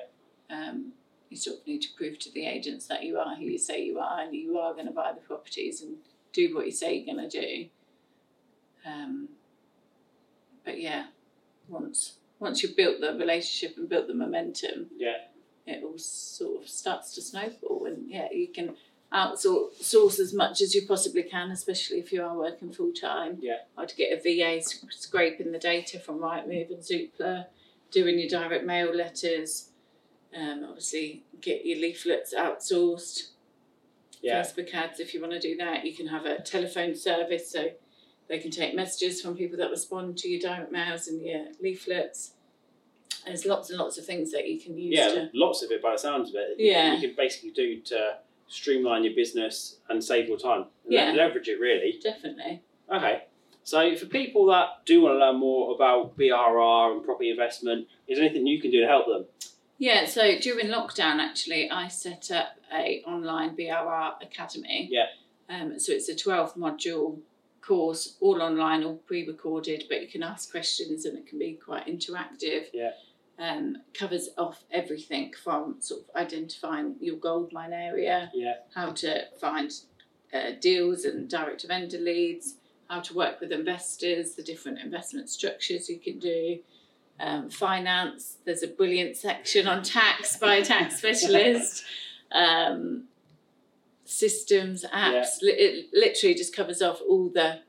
Um, 0.49 0.93
you 1.29 1.35
sort 1.37 1.59
of 1.59 1.67
need 1.67 1.81
to 1.81 1.89
prove 1.97 2.19
to 2.19 2.31
the 2.31 2.45
agents 2.45 2.87
that 2.87 3.03
you 3.03 3.17
are 3.17 3.35
who 3.35 3.43
you 3.45 3.57
say 3.57 3.83
you 3.83 3.99
are 3.99 4.21
and 4.21 4.33
you 4.35 4.57
are 4.57 4.73
going 4.73 4.85
to 4.85 4.91
buy 4.93 5.11
the 5.13 5.19
properties 5.21 5.81
and 5.81 5.97
do 6.31 6.55
what 6.55 6.65
you 6.65 6.71
say 6.71 6.95
you're 6.95 7.13
going 7.15 7.29
to 7.29 7.41
do. 7.41 7.65
Um, 8.85 9.29
but 10.63 10.79
yeah, 10.79 11.07
once 11.67 12.13
once 12.39 12.61
you've 12.61 12.75
built 12.75 12.99
the 13.01 13.13
relationship 13.13 13.77
and 13.77 13.87
built 13.89 14.07
the 14.07 14.13
momentum, 14.13 14.87
Yeah. 14.97 15.15
it 15.65 15.83
all 15.83 15.97
sort 15.97 16.63
of 16.63 16.69
starts 16.69 17.15
to 17.15 17.21
snowball, 17.21 17.85
and 17.85 18.09
yeah, 18.09 18.27
you 18.31 18.47
can 18.49 18.75
outsource 19.13 19.75
source 19.81 20.19
as 20.19 20.33
much 20.33 20.59
as 20.61 20.73
you 20.73 20.87
possibly 20.87 21.23
can, 21.23 21.51
especially 21.51 21.99
if 21.99 22.11
you 22.11 22.23
are 22.23 22.35
working 22.35 22.71
full 22.71 22.91
time. 22.91 23.37
Yeah. 23.41 23.57
I'd 23.77 23.93
get 23.95 24.11
a 24.11 24.21
VA 24.21 24.61
scraping 24.89 25.51
the 25.51 25.59
data 25.59 25.99
from 25.99 26.19
Rightmove 26.19 26.71
and 26.71 26.79
Zoopla, 26.79 27.45
doing 27.91 28.17
your 28.19 28.29
direct 28.29 28.65
mail 28.65 28.93
letters. 28.95 29.69
Um, 30.35 30.65
obviously, 30.67 31.23
get 31.41 31.65
your 31.65 31.77
leaflets 31.77 32.33
outsourced. 32.33 33.29
Yeah. 34.21 34.41
Facebook 34.41 34.73
ads, 34.73 34.99
if 34.99 35.13
you 35.13 35.21
want 35.21 35.33
to 35.33 35.39
do 35.39 35.55
that, 35.57 35.85
you 35.85 35.93
can 35.93 36.07
have 36.07 36.25
a 36.25 36.41
telephone 36.41 36.95
service 36.95 37.51
so 37.51 37.67
they 38.29 38.39
can 38.39 38.51
take 38.51 38.73
messages 38.73 39.21
from 39.21 39.35
people 39.35 39.57
that 39.59 39.69
respond 39.69 40.17
to 40.19 40.29
your 40.29 40.39
direct 40.39 40.71
mails 40.71 41.07
and 41.07 41.21
your 41.21 41.45
leaflets. 41.61 42.31
There's 43.25 43.45
lots 43.45 43.69
and 43.69 43.77
lots 43.79 43.97
of 43.97 44.05
things 44.05 44.31
that 44.31 44.49
you 44.49 44.59
can 44.59 44.77
use 44.77 44.97
Yeah, 44.97 45.09
to. 45.09 45.29
lots 45.33 45.61
of 45.61 45.71
it 45.71 45.81
by 45.83 45.91
the 45.91 45.97
sounds 45.97 46.29
of 46.29 46.35
it. 46.35 46.55
Yeah. 46.57 46.95
You 46.95 47.07
can 47.07 47.15
basically 47.15 47.51
do 47.51 47.79
to 47.81 48.17
streamline 48.53 49.03
your 49.03 49.15
business 49.15 49.77
and 49.89 50.03
save 50.03 50.27
your 50.27 50.37
time. 50.37 50.65
Yeah. 50.87 51.11
Leverage 51.11 51.47
it 51.47 51.59
really. 51.59 51.99
Definitely. 52.01 52.61
Okay. 52.93 53.23
So 53.63 53.95
for 53.95 54.05
people 54.05 54.45
that 54.47 54.85
do 54.85 55.01
want 55.01 55.15
to 55.15 55.19
learn 55.19 55.39
more 55.39 55.73
about 55.73 56.17
BRR 56.17 56.93
and 56.93 57.03
property 57.03 57.31
investment, 57.31 57.87
is 58.07 58.17
there 58.17 58.25
anything 58.25 58.45
you 58.45 58.61
can 58.61 58.71
do 58.71 58.81
to 58.81 58.87
help 58.87 59.07
them? 59.07 59.25
Yeah, 59.77 60.05
so 60.05 60.37
during 60.39 60.67
lockdown, 60.67 61.19
actually, 61.19 61.69
I 61.69 61.87
set 61.87 62.29
up 62.31 62.57
a 62.73 63.01
online 63.07 63.55
BRR 63.55 64.21
academy. 64.21 64.89
Yeah. 64.91 65.05
Um, 65.49 65.79
so 65.79 65.91
it's 65.91 66.09
a 66.09 66.15
twelve 66.15 66.55
module 66.55 67.19
course, 67.61 68.17
all 68.19 68.41
online, 68.41 68.83
all 68.83 68.95
pre-recorded, 68.95 69.85
but 69.89 70.01
you 70.01 70.07
can 70.07 70.23
ask 70.23 70.51
questions 70.51 71.05
and 71.05 71.17
it 71.17 71.27
can 71.27 71.39
be 71.39 71.53
quite 71.53 71.87
interactive. 71.87 72.65
Yeah. 72.73 72.91
Um, 73.47 73.77
covers 73.93 74.29
off 74.37 74.63
everything 74.71 75.33
from 75.43 75.75
sort 75.81 76.01
of 76.03 76.15
identifying 76.15 76.95
your 77.01 77.17
gold 77.17 77.51
mine 77.51 77.73
area, 77.73 78.31
Yeah. 78.33 78.53
how 78.73 78.91
to 79.03 79.25
find 79.41 79.69
uh, 80.33 80.51
deals 80.61 81.03
and 81.03 81.29
direct 81.29 81.65
vendor 81.67 81.97
leads, 81.97 82.55
how 82.89 83.01
to 83.01 83.13
work 83.13 83.41
with 83.41 83.51
investors, 83.51 84.35
the 84.35 84.43
different 84.43 84.79
investment 84.79 85.29
structures 85.29 85.89
you 85.89 85.99
can 85.99 86.19
do, 86.19 86.59
um, 87.19 87.49
finance. 87.49 88.37
There's 88.45 88.63
a 88.63 88.67
brilliant 88.67 89.17
section 89.17 89.67
on 89.67 89.83
tax 89.83 90.37
by 90.37 90.55
a 90.55 90.63
tax 90.65 90.97
specialist. 91.01 91.83
Um, 92.31 93.05
systems, 94.05 94.85
apps. 94.93 95.41
Li- 95.41 95.51
it 95.51 95.89
literally 95.93 96.35
just 96.35 96.55
covers 96.55 96.81
off 96.81 96.99
all 97.09 97.29
the 97.29 97.59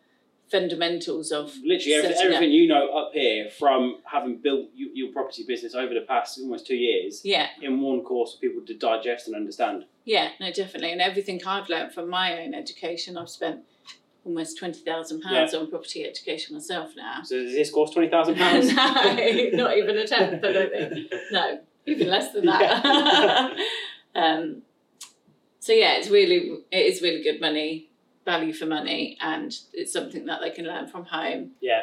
fundamentals 0.55 1.33
of 1.33 1.53
Literally 1.65 1.95
everything, 1.95 2.51
you 2.53 2.69
know 2.69 2.89
up 2.97 3.11
here 3.13 3.51
from 3.59 3.99
having 4.05 4.37
built 4.37 4.69
you, 4.75 4.91
your 4.95 5.13
property 5.13 5.45
business 5.47 5.75
over 5.75 5.93
the 5.93 6.03
past 6.03 6.39
almost 6.39 6.67
two 6.67 6.77
years 6.77 7.23
Yeah, 7.25 7.49
in 7.61 7.81
one 7.81 8.03
course 8.03 8.35
for 8.35 8.41
people 8.41 8.63
to 8.67 8.75
digest 8.75 9.27
and 9.27 9.35
understand. 9.35 9.85
yeah, 10.05 10.29
no, 10.41 10.53
definitely. 10.53 10.93
And 10.93 11.01
everything 11.01 11.41
I've 11.45 11.69
learned 11.69 11.93
from 11.93 12.09
my 12.09 12.41
own 12.43 12.55
education, 12.55 13.17
I've 13.19 13.31
spent 13.31 13.61
almost 14.25 14.57
twenty 14.59 14.81
thousand 14.81 15.23
pounds 15.23 15.55
on 15.55 15.69
property 15.71 16.05
education 16.05 16.55
myself 16.55 16.93
now. 16.97 17.21
So 17.25 17.43
does 17.43 17.53
this 17.53 17.71
cost 17.71 17.93
twenty 17.95 18.09
thousand 18.09 18.37
pounds? 18.37 18.73
no, 18.75 18.85
not 19.65 19.77
even 19.77 19.99
a 19.99 20.07
tenth. 20.07 20.45
I 20.45 20.53
don't 20.53 20.71
think. 20.73 21.13
No, 21.33 21.61
even 21.87 22.09
less 22.09 22.33
than 22.33 22.47
that. 22.47 23.57
um, 24.15 24.63
so 25.59 25.73
yeah, 25.73 25.95
it's 25.97 26.09
really 26.11 26.59
it 26.71 26.87
is 26.87 27.03
really 27.03 27.23
good 27.23 27.41
money, 27.41 27.91
value 28.25 28.53
for 28.53 28.67
money, 28.67 29.17
and 29.21 29.55
it's 29.73 29.93
something 29.93 30.27
that 30.27 30.41
they 30.41 30.51
can 30.51 30.65
learn 30.67 30.87
from 30.89 31.05
home. 31.05 31.53
Yeah. 31.61 31.83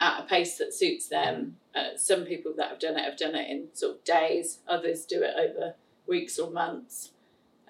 At 0.00 0.20
a 0.20 0.26
pace 0.26 0.56
that 0.58 0.72
suits 0.74 1.08
them. 1.08 1.56
Uh, 1.74 1.96
some 1.96 2.24
people 2.24 2.52
that 2.56 2.68
have 2.70 2.80
done 2.80 2.96
it 2.98 3.04
have 3.04 3.18
done 3.18 3.34
it 3.34 3.48
in 3.50 3.68
sort 3.74 3.96
of 3.96 4.04
days. 4.04 4.58
Others 4.66 5.04
do 5.06 5.22
it 5.22 5.34
over 5.38 5.74
weeks 6.06 6.38
or 6.38 6.50
months. 6.50 7.12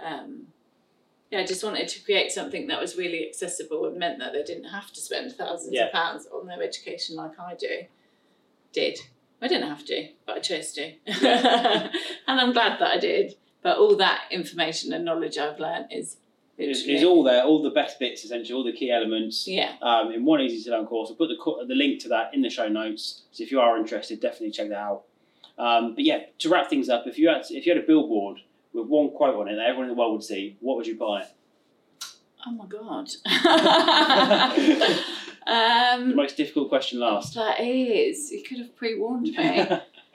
Um, 0.02 0.46
yeah, 1.30 1.40
I 1.40 1.44
just 1.46 1.62
wanted 1.62 1.88
to 1.88 2.02
create 2.04 2.30
something 2.32 2.66
that 2.68 2.80
was 2.80 2.96
really 2.96 3.28
accessible 3.28 3.84
and 3.86 3.98
meant 3.98 4.18
that 4.20 4.32
they 4.32 4.42
didn't 4.42 4.64
have 4.70 4.90
to 4.92 5.00
spend 5.00 5.32
thousands 5.32 5.74
Yeah. 5.74 5.86
of 5.86 5.92
pounds 5.92 6.26
on 6.32 6.46
their 6.46 6.62
education 6.62 7.16
like 7.16 7.38
I 7.38 7.54
do. 7.54 7.82
Did. 8.72 8.98
I 9.42 9.48
didn't 9.48 9.68
have 9.68 9.84
to, 9.86 10.08
but 10.26 10.36
I 10.36 10.40
chose 10.40 10.72
to. 10.72 10.92
and 11.06 12.40
I'm 12.40 12.52
glad 12.52 12.78
that 12.80 12.92
I 12.92 12.98
did. 12.98 13.34
But 13.62 13.78
all 13.78 13.96
that 13.96 14.22
information 14.30 14.92
and 14.92 15.04
knowledge 15.04 15.36
I've 15.36 15.58
learned 15.60 15.86
is 15.90 16.16
It's, 16.62 17.04
all 17.04 17.22
there, 17.22 17.42
all 17.42 17.62
the 17.62 17.70
best 17.70 17.98
bits 17.98 18.24
essentially, 18.24 18.54
all 18.54 18.64
the 18.64 18.72
key 18.72 18.90
elements. 18.90 19.46
yeah, 19.46 19.74
um, 19.82 20.12
in 20.12 20.24
one 20.24 20.40
easy 20.40 20.62
to 20.64 20.76
learn 20.76 20.86
course. 20.86 21.10
I'll 21.10 21.16
put 21.16 21.28
the, 21.28 21.66
the 21.66 21.74
link 21.74 22.00
to 22.02 22.08
that 22.08 22.34
in 22.34 22.42
the 22.42 22.50
show 22.50 22.68
notes. 22.68 23.22
So 23.32 23.42
if 23.42 23.50
you 23.50 23.60
are 23.60 23.78
interested, 23.78 24.20
definitely 24.20 24.50
check 24.50 24.68
that 24.68 24.78
out. 24.78 25.02
Um, 25.58 25.94
but 25.94 26.04
yeah, 26.04 26.24
to 26.38 26.48
wrap 26.48 26.68
things 26.68 26.88
up, 26.88 27.06
if 27.06 27.18
you 27.18 27.28
had 27.28 27.44
if 27.50 27.66
you 27.66 27.74
had 27.74 27.82
a 27.82 27.86
billboard 27.86 28.40
with 28.72 28.86
one 28.86 29.10
quote 29.10 29.34
on 29.36 29.48
it 29.48 29.56
that 29.56 29.66
everyone 29.66 29.88
in 29.88 29.94
the 29.94 29.98
world 29.98 30.12
would 30.12 30.24
see, 30.24 30.56
what 30.60 30.76
would 30.76 30.86
you 30.86 30.94
it? 30.94 31.26
Oh 32.46 32.52
my 32.52 32.66
god. 32.66 33.10
The 35.46 35.52
um, 35.54 36.14
most 36.14 36.36
difficult 36.36 36.68
question 36.68 37.00
last. 37.00 37.34
that 37.34 37.60
is. 37.60 38.30
You 38.30 38.42
could 38.42 38.58
have 38.58 38.76
pre 38.76 38.98
warned 38.98 39.34
me. 39.36 39.68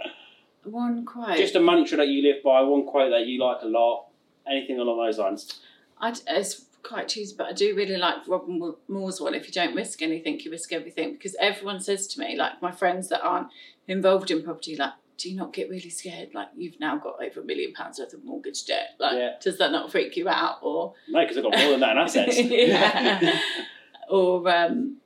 One 0.63 1.05
quote. 1.05 1.37
Just 1.37 1.55
a 1.55 1.59
mantra 1.59 1.97
that 1.97 2.07
you 2.07 2.23
live 2.23 2.41
by, 2.43 2.61
one 2.61 2.85
quote 2.85 3.11
that 3.11 3.27
you 3.27 3.39
like 3.43 3.61
a 3.61 3.67
lot, 3.67 4.07
anything 4.49 4.79
along 4.79 5.05
those 5.05 5.19
lines. 5.19 5.59
I, 5.99 6.13
it's 6.27 6.65
quite 6.83 7.07
cheesy, 7.07 7.35
but 7.37 7.47
I 7.47 7.53
do 7.53 7.75
really 7.75 7.97
like 7.97 8.27
Robin 8.27 8.59
Mo- 8.59 8.77
Moore's 8.87 9.19
one. 9.19 9.33
If 9.33 9.47
you 9.47 9.53
don't 9.53 9.75
risk 9.75 10.01
anything, 10.01 10.39
you 10.39 10.51
risk 10.51 10.71
everything. 10.71 11.13
Because 11.13 11.35
everyone 11.39 11.79
says 11.79 12.07
to 12.07 12.19
me, 12.19 12.35
like 12.37 12.61
my 12.61 12.71
friends 12.71 13.09
that 13.09 13.21
aren't 13.23 13.47
involved 13.87 14.29
in 14.31 14.43
property, 14.43 14.75
like, 14.75 14.93
do 15.17 15.29
you 15.29 15.35
not 15.37 15.53
get 15.53 15.69
really 15.69 15.89
scared? 15.89 16.33
Like 16.33 16.49
you've 16.57 16.79
now 16.79 16.97
got 16.97 17.23
over 17.23 17.39
a 17.39 17.43
million 17.43 17.73
pounds 17.73 17.99
worth 17.99 18.13
of 18.13 18.23
mortgage 18.25 18.65
debt. 18.65 18.95
Like, 18.99 19.13
Yeah. 19.15 19.31
does 19.41 19.57
that 19.59 19.71
not 19.71 19.89
freak 19.91 20.17
you 20.17 20.27
out? 20.27 20.57
Or 20.61 20.93
No, 21.07 21.21
because 21.21 21.37
I've 21.37 21.43
got 21.43 21.57
more 21.57 21.71
than 21.71 21.79
that 21.79 21.91
in 21.91 21.97
assets. 21.97 22.37
Yeah. 22.39 23.39
or 24.09 24.47
um, 24.49 24.97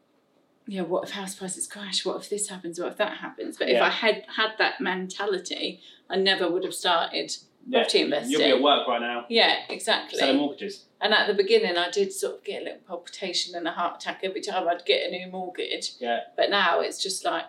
yeah, 0.68 0.82
what 0.82 1.04
if 1.08 1.12
house 1.12 1.36
prices 1.36 1.68
crash? 1.68 2.06
What 2.06 2.18
if 2.22 2.30
this 2.30 2.50
happens? 2.50 2.80
What 2.80 2.90
if 2.92 2.98
that 2.98 3.18
happens? 3.18 3.58
But 3.58 3.70
if 3.70 3.82
I 3.82 3.90
had 3.90 4.24
had 4.36 4.52
that 4.58 4.82
mentality, 4.82 5.80
I 6.10 6.16
never 6.18 6.50
would 6.50 6.64
have 6.64 6.74
started 6.74 7.36
Yeah. 7.70 7.80
property 7.82 8.02
investing. 8.02 8.32
You'll 8.32 8.42
be 8.42 8.50
at 8.50 8.62
work 8.62 8.88
right 8.88 9.00
now, 9.02 9.26
Yeah, 9.30 9.58
exactly. 9.70 10.18
selling 10.20 10.38
mortgages. 10.38 10.86
And 11.00 11.14
at 11.14 11.28
the 11.28 11.34
beginning, 11.36 11.78
I 11.78 11.90
did 11.92 12.12
sort 12.12 12.36
of 12.38 12.44
get 12.44 12.62
a 12.62 12.66
little 12.66 12.80
palpitation 12.88 13.56
and 13.56 13.68
a 13.68 13.72
heart 13.72 14.02
attack 14.02 14.22
every 14.24 14.42
time 14.42 14.68
I'd 14.68 14.86
get 14.86 15.08
a 15.08 15.12
new 15.12 15.28
mortgage. 15.32 15.92
Yeah. 16.00 16.22
But 16.36 16.50
now 16.50 16.80
it's 16.82 17.02
just 17.02 17.24
like 17.24 17.46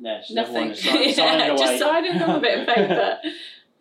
Yeah, 0.00 0.18
just 0.20 0.32
nothing. 0.34 0.74
sign- 0.74 1.12
signing 1.12 1.46
yeah, 1.48 1.56
just 1.56 1.78
signing 1.80 2.22
on 2.22 2.30
a 2.36 2.40
bit 2.40 2.60
of 2.60 2.74
paper. 2.74 3.18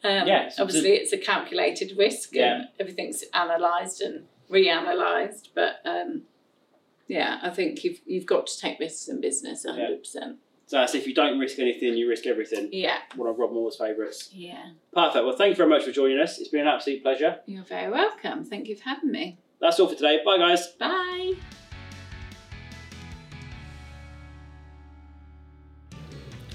Um, 0.03 0.27
Yeah, 0.27 0.49
so- 0.49 0.61
obviously, 0.63 0.91
it's 0.91 1.11
a 1.11 1.17
calculated 1.17 1.97
risk 1.97 2.35
and 2.35 2.67
everything's 2.79 3.23
analysed 3.33 3.99
and 4.01 4.25
reanalysed. 4.49 5.49
But 5.55 5.77
um, 5.85 6.21
yeah, 7.07 7.39
I 7.41 7.49
think 7.49 7.83
you've 7.83 7.99
you've 8.05 8.27
got 8.27 8.45
to 8.47 8.59
take 8.59 8.79
risks 8.79 9.07
in 9.07 9.21
business, 9.21 9.65
hundred 9.65 9.97
percent. 9.99 10.37
So 10.67 10.77
that's 10.77 10.93
if 10.95 11.07
you 11.07 11.13
don't 11.13 11.39
risk 11.39 11.59
anything, 11.59 11.93
you 11.95 12.07
risk 12.09 12.25
everything. 12.27 12.69
Yeah, 12.73 12.97
One 13.15 13.29
of 13.29 13.39
Rob 13.39 13.53
Moore's 13.53 13.77
favourites. 13.77 14.29
yeah. 14.33 14.71
Perfect. 14.93 15.25
Well, 15.25 15.35
thank 15.35 15.51
you 15.51 15.55
very 15.55 15.69
much 15.69 15.83
for 15.85 15.91
joining 15.91 16.19
us. 16.19 16.39
It's 16.39 16.49
been 16.49 16.61
an 16.61 16.67
absolute 16.67 17.01
pleasure. 17.01 17.39
You're 17.45 17.63
very 17.63 17.89
welcome. 17.89 18.43
Thank 18.43 18.67
you 18.67 18.75
for 18.75 18.83
having 18.83 19.11
me. 19.11 19.37
That's 19.61 19.79
all 19.79 19.87
for 19.87 19.95
today. 19.95 20.19
Bye, 20.25 20.37
guys. 20.37 20.67
Bye. 20.79 21.35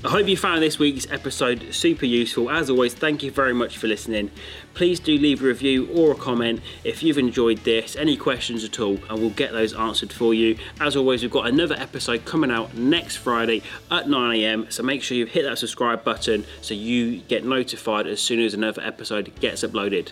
I 0.04 0.08
hope 0.08 0.26
you 0.26 0.36
found 0.36 0.60
this 0.60 0.80
week's 0.80 1.08
episode 1.12 1.72
super 1.72 2.06
useful. 2.06 2.50
As 2.50 2.68
always, 2.68 2.92
thank 2.92 3.22
you 3.22 3.30
very 3.30 3.52
much 3.52 3.78
for 3.78 3.86
listening. 3.86 4.32
Please 4.74 4.98
do 4.98 5.16
leave 5.16 5.40
a 5.40 5.46
review 5.46 5.88
or 5.94 6.10
a 6.10 6.16
comment 6.16 6.60
if 6.82 7.04
you've 7.04 7.18
enjoyed 7.18 7.58
this, 7.58 7.94
any 7.94 8.16
questions 8.16 8.64
at 8.64 8.80
all, 8.80 8.98
and 9.08 9.20
we'll 9.20 9.30
get 9.30 9.52
those 9.52 9.72
answered 9.72 10.12
for 10.12 10.34
you. 10.34 10.58
As 10.80 10.96
always, 10.96 11.22
we've 11.22 11.30
got 11.30 11.46
another 11.46 11.76
episode 11.76 12.24
coming 12.24 12.50
out 12.50 12.74
next 12.74 13.18
Friday 13.18 13.62
at 13.92 14.06
9am, 14.06 14.72
so 14.72 14.82
make 14.82 15.04
sure 15.04 15.16
you 15.16 15.24
hit 15.24 15.44
that 15.44 15.58
subscribe 15.58 16.02
button 16.02 16.46
so 16.62 16.74
you 16.74 17.18
get 17.28 17.44
notified 17.44 18.08
as 18.08 18.20
soon 18.20 18.40
as 18.40 18.54
another 18.54 18.82
episode 18.82 19.32
gets 19.38 19.62
uploaded. 19.62 20.10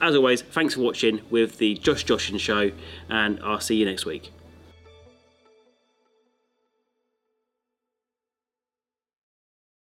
As 0.00 0.16
always, 0.16 0.42
thanks 0.42 0.74
for 0.74 0.80
watching 0.80 1.20
with 1.30 1.58
the 1.58 1.74
Just 1.76 2.04
Joshin' 2.08 2.40
Show, 2.40 2.72
and 3.08 3.38
I'll 3.44 3.60
see 3.60 3.76
you 3.76 3.86
next 3.86 4.04
week. 4.04 4.32